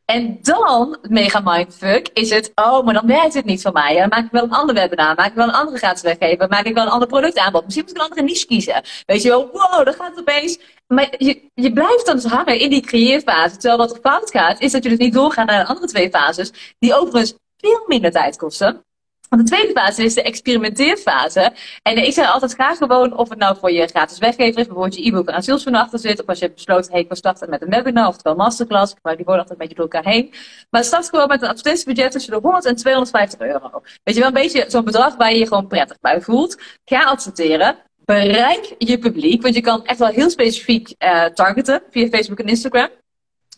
[0.05, 3.95] En dan, mega mindfuck, is het, oh, maar dan werkt het niet voor mij.
[3.95, 6.65] Dan maak ik wel een ander webinar, maak ik wel een andere gratis weggever, maak
[6.65, 7.63] ik wel een ander product aanbod.
[7.63, 8.83] Misschien moet ik een andere niche kiezen.
[9.05, 10.59] Weet je wel, wow, dan gaat het opeens.
[10.87, 13.57] Maar je, je blijft dan dus hangen in die creëerfase.
[13.57, 16.09] Terwijl wat er fout gaat, is dat je dus niet doorgaat naar de andere twee
[16.09, 18.85] fases, die overigens veel minder tijd kosten.
[19.31, 21.53] Want de tweede fase is de experimenteerfase.
[21.81, 24.95] En ik zeg altijd graag gewoon of het nou voor je gratis weggever is, bijvoorbeeld
[24.95, 27.61] je e-book aan sales achter zit, of als je hebt besloten, hey, ik starten met
[27.61, 30.33] een webinar, oftewel masterclass, gebruik die woorden altijd een beetje door elkaar heen.
[30.69, 33.81] Maar start gewoon met een advertentiebudget tussen de 100 en 250 euro.
[34.03, 36.61] Weet je wel, een beetje zo'n bedrag waar je je gewoon prettig bij voelt.
[36.85, 37.77] Ga adverteren.
[38.05, 42.47] Bereik je publiek, want je kan echt wel heel specifiek uh, targeten via Facebook en
[42.47, 42.89] Instagram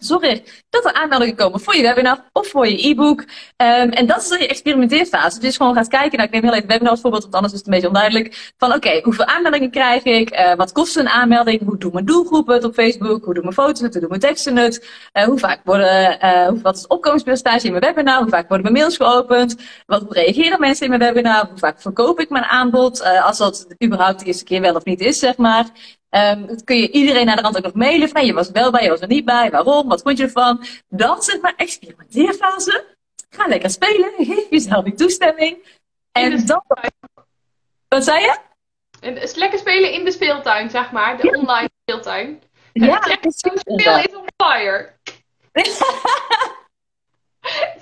[0.05, 3.19] zorg dat er aanmeldingen komen voor je webinar of voor je e-book.
[3.19, 3.27] Um,
[3.89, 5.39] en dat is dan je experimenteerfase.
[5.39, 7.59] Dus gewoon gaat kijken, nou ik neem heel even webinar als voorbeeld, want anders is
[7.59, 8.53] het een beetje onduidelijk.
[8.57, 10.31] Van oké, hoeveel aanmeldingen krijg ik?
[10.31, 11.65] Uh, wat kost een aanmelding?
[11.65, 13.25] Hoe doen mijn doelgroepen het op Facebook?
[13.25, 13.91] Hoe doen mijn foto's het?
[13.91, 14.87] Hoe doen mijn teksten het?
[15.13, 18.19] Uh, hoe vaak worden, uh, wat is het opkomenspercentage in mijn webinar?
[18.19, 19.55] Hoe vaak worden mijn mails geopend?
[19.85, 21.47] Wat reageren mensen in mijn webinar?
[21.47, 23.03] Hoe vaak verkoop ik mijn aanbod?
[23.03, 25.65] als dat überhaupt de eerste keer wel of niet is, zeg maar.
[26.15, 28.09] Um, dat kun je iedereen naar de rand ook nog mailen.
[28.09, 29.49] Van, je was wel bij, je was er niet bij.
[29.49, 29.87] Waarom?
[29.87, 30.65] Wat vond je ervan?
[30.89, 32.85] Dat is maar experimenteerfase.
[33.29, 34.11] Ga lekker spelen.
[34.27, 35.79] Geef jezelf die toestemming.
[36.11, 36.63] En dan...
[37.87, 38.37] Wat zei je?
[38.99, 41.17] En is lekker spelen in de speeltuin, zeg maar.
[41.17, 42.41] De online speeltuin.
[42.73, 43.59] Ja, precies.
[43.59, 44.93] Spelen is on fire.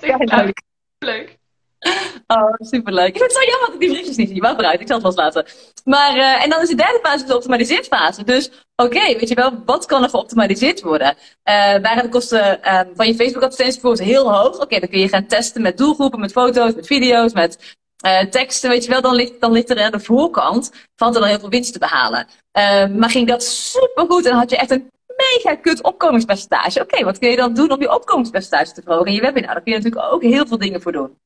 [0.00, 0.62] ja, leuk.
[0.98, 1.38] Leuk.
[2.26, 3.08] Oh, superleuk.
[3.08, 4.40] Ik vind het zo jammer dat ik die briefjes niet zie.
[4.40, 5.46] Maar vooruit, ik zal het wel laten.
[5.84, 8.24] Maar, uh, en dan is de derde fase de optimaliseerfase.
[8.24, 11.08] Dus, oké, weet je wel, wat kan er geoptimaliseerd worden?
[11.08, 14.60] Uh, waren de kosten uh, van je Facebook advertenties bijvoorbeeld heel hoog?
[14.60, 17.76] Oké, dan kun je gaan testen met doelgroepen, met foto's, met video's, met
[18.06, 21.20] uh, teksten, weet je wel, dan ligt, dan ligt er aan de voorkant, valt er
[21.20, 22.26] dan heel veel winst te behalen.
[22.58, 26.80] Uh, maar ging dat supergoed en had je echt een mega kut opkomingspercentage.
[26.80, 29.54] Oké, wat kun je dan doen om je opkomingspercentage te verhogen in je webinar?
[29.54, 31.16] Daar kun je natuurlijk ook heel veel dingen voor doen.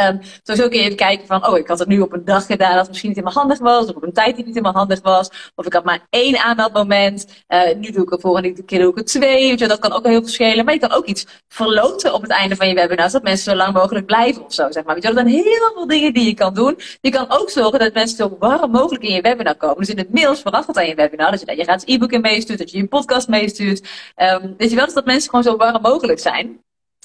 [0.00, 2.46] Um, sowieso kun je even kijken van, oh, ik had het nu op een dag
[2.46, 5.00] gedaan dat misschien niet helemaal handig was, of op een tijd die niet helemaal handig
[5.02, 8.90] was, of ik had maar één aanmeldmoment, uh, nu doe ik er volgende keer doe
[8.90, 10.64] ik er twee, dat kan ook heel verschillen.
[10.64, 13.56] Maar je kan ook iets verloten op het einde van je webinar, zodat mensen zo
[13.56, 14.94] lang mogelijk blijven of zo, zeg maar.
[14.94, 16.78] Weet je, dat zijn heel veel dingen die je kan doen.
[17.00, 19.78] Je kan ook zorgen dat mensen zo warm mogelijk in je webinar komen.
[19.78, 22.58] Dus in de mails vooraf aan je webinar, dat je daar je e-book in meestuurt,
[22.58, 23.88] dat je je podcast meestuurt.
[24.16, 26.63] Um, weet je wel, dus dat mensen gewoon zo warm mogelijk zijn.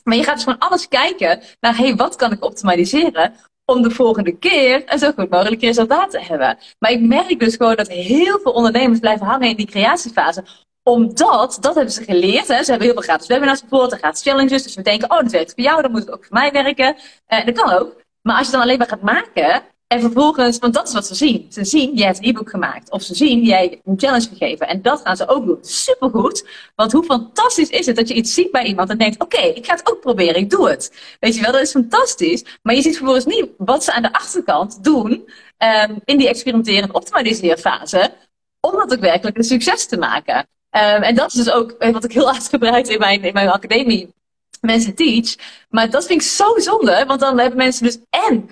[0.10, 3.34] Maar je gaat dus gewoon alles kijken naar, hey, wat kan ik optimaliseren
[3.66, 6.58] om de volgende keer een zo goed mogelijk resultaat te hebben.
[6.80, 10.44] Maar ik merk dus gewoon dat heel veel ondernemers blijven hangen in die creatiefase
[10.84, 12.48] omdat, dat hebben ze geleerd.
[12.48, 12.64] Hè.
[12.64, 14.64] Ze hebben heel veel gratis webinars bijvoorbeeld en gratis challenges.
[14.64, 16.96] Dus we denken, oh, dat werkt voor jou, dan moet het ook voor mij werken.
[17.28, 17.96] Uh, dat kan ook.
[18.22, 21.16] Maar als je dan alleen maar gaat maken, en vervolgens, want dat is wat ze
[21.16, 21.46] zien.
[21.52, 22.92] Ze zien, jij hebt een e-book gemaakt.
[22.92, 24.68] Of ze zien, jij een challenge gegeven.
[24.68, 25.58] En dat gaan ze ook doen.
[25.62, 26.48] Supergoed.
[26.76, 29.66] Want hoe fantastisch is het dat je iets ziet bij iemand en denkt, oké, ik
[29.66, 31.16] ga het ook proberen, ik doe het.
[31.20, 32.46] Weet je wel, dat is fantastisch.
[32.62, 35.12] Maar je ziet vervolgens niet wat ze aan de achterkant doen
[35.58, 38.14] um, in die experimenterende optimaliseerfase.
[38.60, 40.38] Om dat ook werkelijk een succes te maken.
[40.38, 44.14] Um, en dat is dus ook wat ik heel uitgebreid in mijn, in mijn academie
[44.62, 45.36] mensen teach.
[45.70, 48.50] Maar dat vind ik zo zonde, want dan hebben mensen dus en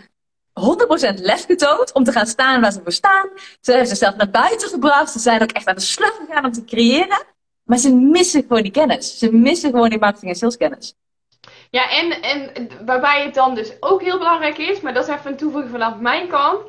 [0.58, 3.30] 100% lef getoond om te gaan staan waar ze voor staan.
[3.62, 5.12] Ze hebben zichzelf naar buiten gebracht.
[5.12, 7.26] Ze zijn ook echt aan de slag gegaan om te creëren.
[7.64, 9.18] Maar ze missen gewoon die kennis.
[9.18, 10.95] Ze missen gewoon die marketing- en saleskennis.
[11.70, 15.32] Ja, en, en waarbij het dan dus ook heel belangrijk is, maar dat is even
[15.32, 16.62] een toevoeging vanaf mijn kant,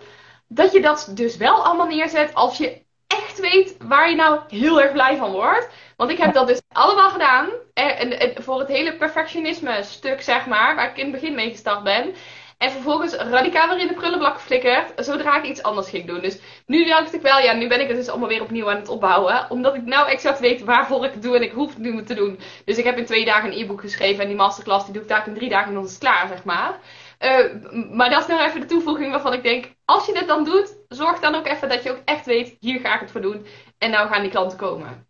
[0.48, 4.80] dat je dat dus wel allemaal neerzet als je echt weet waar je nou heel
[4.80, 5.68] erg blij van wordt.
[5.96, 7.48] Want ik heb dat dus allemaal gedaan.
[7.74, 11.50] En, en, voor het hele perfectionisme stuk, zeg maar, waar ik in het begin mee
[11.50, 12.14] gestart ben.
[12.58, 14.92] En vervolgens radicaal weer in de prullenbak geflikkerd.
[14.96, 16.20] Zodra ik iets anders ging doen.
[16.20, 18.76] Dus nu dacht ik wel, ja, nu ben ik het dus allemaal weer opnieuw aan
[18.76, 19.50] het opbouwen.
[19.50, 22.14] Omdat ik nou exact weet waarvoor ik het doe en ik hoef het nu te
[22.14, 22.40] doen.
[22.64, 24.22] Dus ik heb in twee dagen een e-book geschreven.
[24.22, 26.28] En die masterclass die doe ik daar in drie dagen en dan is het klaar,
[26.28, 26.78] zeg maar.
[27.20, 30.44] Uh, maar dat is nou even de toevoeging waarvan ik denk, als je dit dan
[30.44, 33.20] doet, zorg dan ook even dat je ook echt weet, hier ga ik het voor
[33.20, 33.46] doen.
[33.78, 35.06] En nou gaan die klanten komen.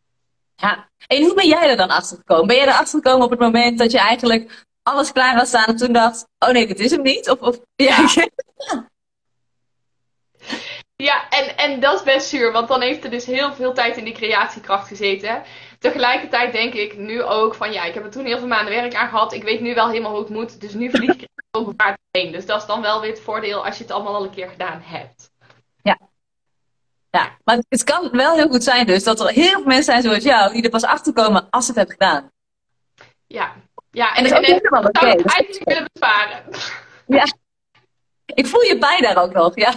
[0.54, 2.46] Ja, en hoe ben jij er dan achter gekomen?
[2.46, 5.66] Ben jij er achter gekomen op het moment dat je eigenlijk alles klaar had staan
[5.66, 7.30] en toen dacht, oh nee, dit is hem niet?
[7.30, 7.96] Of, of ja.
[10.96, 13.96] ja, en, en dat is best zuur, want dan heeft er dus heel veel tijd
[13.96, 15.42] in die creatiekracht gezeten.
[15.78, 18.94] Tegelijkertijd denk ik nu ook van ja, ik heb er toen heel veel maanden werk
[18.94, 19.32] aan gehad.
[19.32, 20.60] Ik weet nu wel helemaal hoe het moet.
[20.60, 22.32] Dus nu vlieg ik er ook waar heen.
[22.32, 24.48] Dus dat is dan wel weer het voordeel als je het allemaal al een keer
[24.48, 25.30] gedaan hebt.
[25.82, 25.98] Ja.
[27.10, 30.02] Ja, maar het kan wel heel goed zijn dus dat er heel veel mensen zijn
[30.02, 32.30] zoals jou die er pas achter komen als ze het hebben gedaan.
[33.26, 33.54] Ja,
[33.98, 36.44] ja en, en, en, en dat zou ik eigenlijk willen besparen.
[37.06, 37.24] Ja,
[38.34, 39.72] ik voel je bij daar ook nog, ja.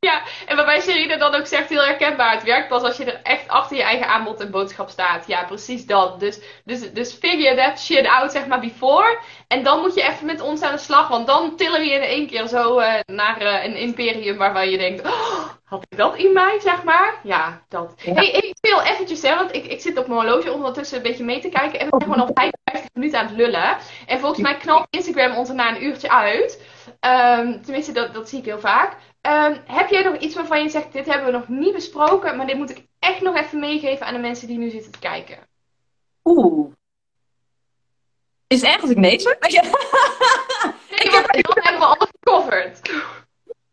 [0.00, 2.32] Ja, en waarbij Sherine dan ook zegt, heel herkenbaar.
[2.32, 5.26] Het werkt pas als je er echt achter je eigen aanbod en boodschap staat.
[5.26, 6.20] Ja, precies dat.
[6.20, 9.18] Dus, dus, dus figure that shit out, zeg maar, before.
[9.48, 11.08] En dan moet je even met ons aan de slag.
[11.08, 14.70] Want dan tillen we je in één keer zo uh, naar uh, een imperium waarvan
[14.70, 15.06] je denkt...
[15.06, 17.14] Oh, had ik dat in mij, zeg maar?
[17.22, 17.94] Ja, dat.
[17.96, 18.14] Ja.
[18.14, 21.24] Hey, ik wil eventjes, hè, want ik, ik zit op mijn horloge ondertussen een beetje
[21.24, 21.80] mee te kijken.
[21.80, 23.76] En we zijn gewoon al 55 minuten aan het lullen.
[24.06, 26.62] En volgens mij knalt Instagram ons er na een uurtje uit.
[27.00, 28.96] Um, tenminste, dat, dat zie ik heel vaak.
[29.22, 32.46] Um, heb jij nog iets waarvan je zegt, dit hebben we nog niet besproken, maar
[32.46, 35.38] dit moet ik echt nog even meegeven aan de mensen die nu zitten te kijken?
[36.24, 36.72] Oeh.
[38.46, 39.38] Is het erg als ik nee zeg?
[39.40, 42.90] nee, want dan hebben we alles gecoverd.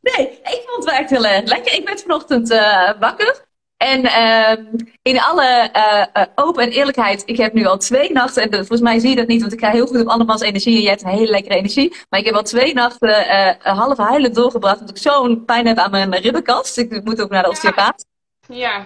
[0.01, 1.73] Nee, ik vond het wel echt heel erg lekker.
[1.73, 3.45] Ik ben vanochtend uh, wakker.
[3.85, 8.49] En uh, in alle uh, open en eerlijkheid, ik heb nu al twee nachten, en
[8.51, 10.81] volgens mij zie je dat niet, want ik ga heel goed op andermans energie en
[10.81, 11.95] jij hebt een hele lekkere energie.
[12.09, 13.25] Maar ik heb al twee nachten
[13.59, 16.77] half huilend doorgebracht, omdat ik zo'n pijn heb aan mijn ribbenkast.
[16.77, 18.05] Ik moet ook naar de osteopaat.
[18.47, 18.85] Ja.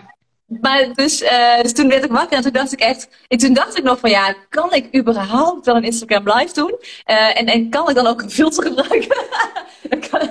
[0.62, 1.24] Maar dus,
[1.62, 4.00] dus toen werd ik wakker en toen dacht ik echt, en toen dacht ik nog
[4.00, 6.76] van ja, kan ik überhaupt wel een Instagram live doen?
[7.34, 9.18] en, en kan ik dan ook een filter gebruiken?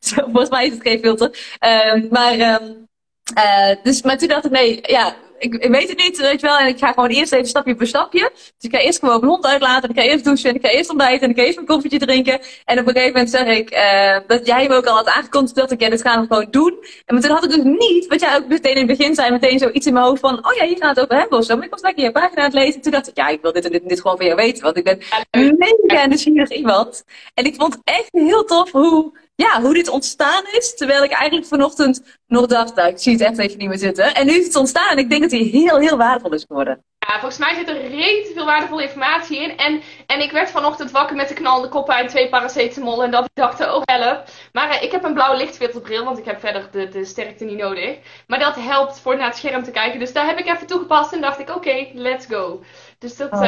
[0.32, 1.56] volgens mij is het geen filter.
[1.58, 2.60] Ehm, maar...
[2.62, 2.87] Um,
[3.36, 6.46] uh, dus, maar toen dacht ik, nee, ja, ik, ik, weet het niet, weet je
[6.46, 6.58] wel.
[6.58, 8.30] En ik ga gewoon eerst even stapje voor stapje.
[8.34, 9.82] Dus ik ga eerst gewoon mijn hond uitlaten.
[9.82, 10.50] En ik ga eerst douchen.
[10.50, 11.20] En ik ga eerst ontbijten.
[11.20, 12.40] En ik ga eerst mijn koffietje drinken.
[12.64, 15.54] En op een gegeven moment zeg ik, uh, dat jij me ook al had aangekondigd
[15.54, 16.76] dat ik, ja, dit gaan we gewoon doen.
[17.06, 19.30] En maar toen had ik dus niet, wat jij ook meteen in het begin zei,
[19.30, 21.56] meteen zoiets in mijn hoofd van, oh ja, hier gaan het over hebben of zo.
[21.56, 22.74] Maar ik was lekker je pagina aan het lezen.
[22.74, 24.36] En toen dacht ik, ja, ik wil dit en dit en dit gewoon van jou
[24.36, 24.62] weten.
[24.62, 25.00] Want ik ben
[25.30, 27.04] een mega nieuwsgierig iemand.
[27.34, 29.12] En ik vond echt heel tof hoe,
[29.44, 30.74] ja, hoe dit ontstaan is.
[30.74, 34.14] Terwijl ik eigenlijk vanochtend nog dacht, nou, ik zie het echt even niet meer zitten.
[34.14, 36.84] En nu is het ontstaan en ik denk dat hij heel, heel waardevol is geworden.
[36.98, 39.56] Ja, volgens mij zit er redelijk veel waardevolle informatie in.
[39.56, 43.02] En, en ik werd vanochtend wakker met de knalende koppen en twee paracetamol.
[43.02, 44.24] En dat ik dacht, oh help.
[44.52, 47.58] Maar uh, ik heb een blauwe lichtfilterbril, want ik heb verder de, de sterkte niet
[47.58, 47.98] nodig.
[48.26, 49.98] Maar dat helpt voor naar het scherm te kijken.
[49.98, 52.62] Dus daar heb ik even toegepast en dacht ik, oké, okay, let's go.
[52.98, 53.40] Dus dat, uh,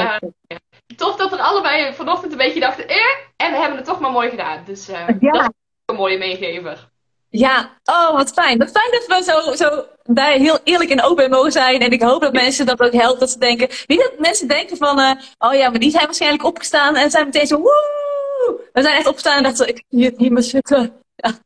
[0.46, 0.58] ja.
[0.96, 2.96] tof dat we allebei vanochtend een beetje dachten, eh,
[3.36, 4.62] en we hebben het toch maar mooi gedaan.
[4.64, 5.32] Dus uh, ja.
[5.32, 5.52] dat
[5.90, 6.88] een mooie meegever.
[7.28, 8.58] Ja, oh wat fijn.
[8.58, 11.80] Wat fijn dat we zo, zo daar heel eerlijk en open mogen zijn.
[11.80, 13.20] En ik hoop dat mensen dat ook helpt.
[13.20, 16.44] Dat ze denken, niet dat mensen denken van, uh, oh ja, maar die zijn waarschijnlijk
[16.44, 18.68] opgestaan en zijn meteen zo, woe!
[18.72, 20.92] We zijn echt opgestaan en dachten, ik hier niet meer zitten.
[21.14, 21.38] Ja.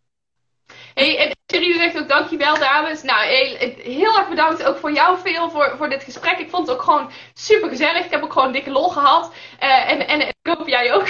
[0.95, 3.03] Hey, en Sherine zegt ook dankjewel dames.
[3.03, 6.38] Nou, heel, heel, erg bedankt ook voor jou veel voor, voor dit gesprek.
[6.38, 8.05] Ik vond het ook gewoon super gezellig.
[8.05, 9.32] Ik heb ook gewoon een dikke lol gehad.
[9.62, 11.07] Uh, en, en ik hoop jij ook.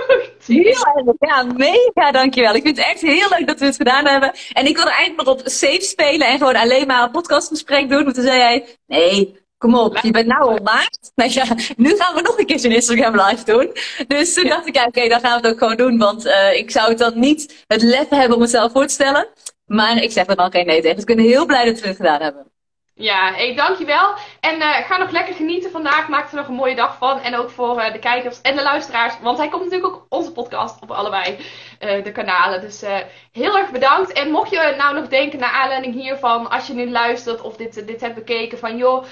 [0.46, 2.54] heel ja, mega dankjewel.
[2.54, 4.34] Ik vind het echt heel leuk dat we het gedaan hebben.
[4.52, 8.04] En ik wilde eigenlijk nog op safe spelen en gewoon alleen maar een podcastgesprek doen.
[8.04, 11.12] Maar toen zei jij, nee, Kom op, je bent nou al maakt.
[11.14, 11.44] Nou ja,
[11.76, 13.72] nu gaan we nog een keer een Instagram live doen.
[14.06, 15.98] Dus toen dacht ik, ja, oké, dan gaan we het ook gewoon doen.
[15.98, 18.92] Want uh, ik zou het dan niet het lef hebben om het zelf voor te
[18.92, 19.28] stellen.
[19.66, 20.96] Maar ik zeg er dan geen nee tegen.
[20.96, 22.52] Dus ik ben heel blij dat we het gedaan hebben.
[23.00, 24.14] Ja, hey, dankjewel.
[24.40, 26.08] En uh, ga nog lekker genieten vandaag.
[26.08, 27.20] Maak er nog een mooie dag van.
[27.20, 29.14] En ook voor uh, de kijkers en de luisteraars.
[29.20, 31.36] Want hij komt natuurlijk ook onze podcast op allebei
[31.80, 32.60] uh, de kanalen.
[32.60, 32.84] Dus
[33.32, 34.12] heel erg bedankt.
[34.12, 36.50] En mocht je nou nog denken naar aanleiding hiervan.
[36.50, 38.58] Als je nu luistert of dit, dit hebt bekeken.
[38.58, 39.04] Van joh,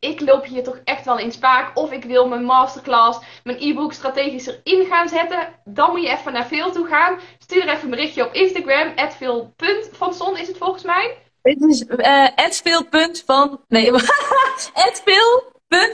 [0.00, 1.78] ik loop hier toch echt wel in spaak.
[1.78, 5.48] Of ik wil mijn masterclass, mijn e-book strategisch erin gaan zetten.
[5.64, 7.20] Dan moet je even naar veel toe gaan.
[7.38, 8.92] Stuur even een berichtje op Instagram.
[8.96, 11.16] Veel.van is het volgens mij.
[11.42, 13.60] Het is uh, van.
[13.68, 13.92] Nee,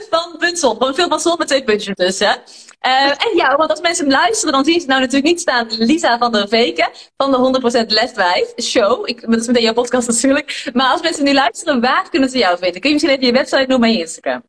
[0.09, 0.77] van Puntzon.
[0.77, 2.41] Gewoon veel van met twee puntjes ertussen.
[2.87, 6.17] Uh, en ja, want als mensen luisteren, dan zien ze nou natuurlijk niet staan Lisa
[6.17, 9.09] van der Veken van de 100% Lestwijf show.
[9.09, 10.69] Ik, dat is meteen jouw podcast natuurlijk.
[10.73, 12.81] Maar als mensen nu luisteren, waar kunnen ze jou vinden?
[12.81, 14.43] Kun je misschien even je website noemen en je Instagram?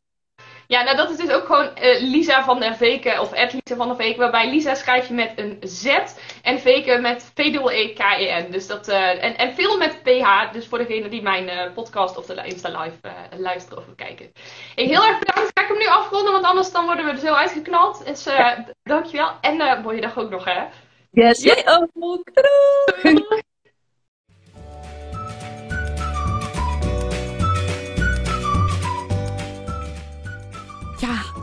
[0.71, 3.87] Ja, nou dat is dus ook gewoon eh, Lisa van der Veken of Lisa van
[3.87, 4.19] der Veken.
[4.19, 5.85] Waarbij Lisa schrijf je met een Z
[6.41, 8.51] en Veken met V-E-K-E-N.
[8.51, 10.51] Dus dat, uh, en, en veel met PH.
[10.51, 12.97] Dus voor degene die mijn uh, podcast of de Insta Live
[13.37, 14.31] luisteren of kijken.
[14.75, 15.51] Hey, heel erg bedankt.
[15.53, 18.05] Ga ik hem nu afronden, want anders dan worden we er zo uitgeknald.
[18.05, 18.27] Dus
[18.83, 19.31] dankjewel.
[19.41, 20.63] En mooie dag ook nog hè.
[21.11, 21.89] Yes, jij ook.
[21.93, 23.43] Doei.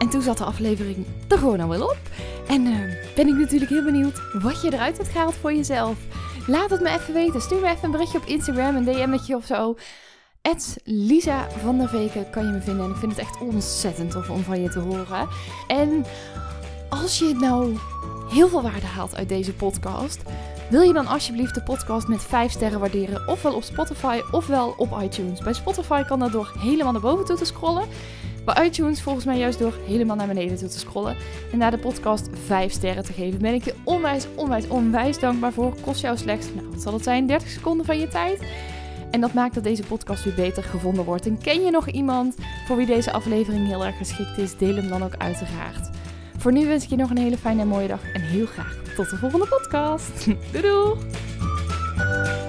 [0.08, 1.98] En toen zat de aflevering er gewoon al wel op.
[2.46, 2.78] En uh,
[3.14, 5.96] ben ik natuurlijk heel benieuwd wat je eruit hebt gehaald voor jezelf.
[6.46, 7.40] Laat het me even weten.
[7.40, 9.76] Stuur me even een berichtje op Instagram, een DM'tje of zo.
[10.84, 12.84] Lisa van der Veken kan je me vinden.
[12.84, 15.28] En ik vind het echt ontzettend tof om van je te horen.
[15.66, 16.04] En
[16.88, 17.76] als je nou
[18.30, 20.22] heel veel waarde haalt uit deze podcast,
[20.70, 23.28] wil je dan alsjeblieft de podcast met 5 sterren waarderen?
[23.28, 25.40] Ofwel op Spotify ofwel op iTunes.
[25.40, 27.88] Bij Spotify kan dat door helemaal naar boven toe te scrollen.
[28.54, 31.16] Bij iTunes volgens mij juist door helemaal naar beneden toe te scrollen.
[31.52, 33.40] En naar de podcast 5 sterren te geven.
[33.40, 35.74] Ben ik je onwijs, onwijs, onwijs dankbaar voor.
[35.80, 38.42] Kost jou slechts, nou wat zal het zijn, 30 seconden van je tijd.
[39.10, 41.26] En dat maakt dat deze podcast weer beter gevonden wordt.
[41.26, 42.34] En ken je nog iemand
[42.66, 44.56] voor wie deze aflevering heel erg geschikt is?
[44.56, 45.90] Deel hem dan ook uiteraard.
[46.36, 48.12] Voor nu wens ik je nog een hele fijne en mooie dag.
[48.12, 50.26] En heel graag tot de volgende podcast.
[50.52, 52.47] Doei!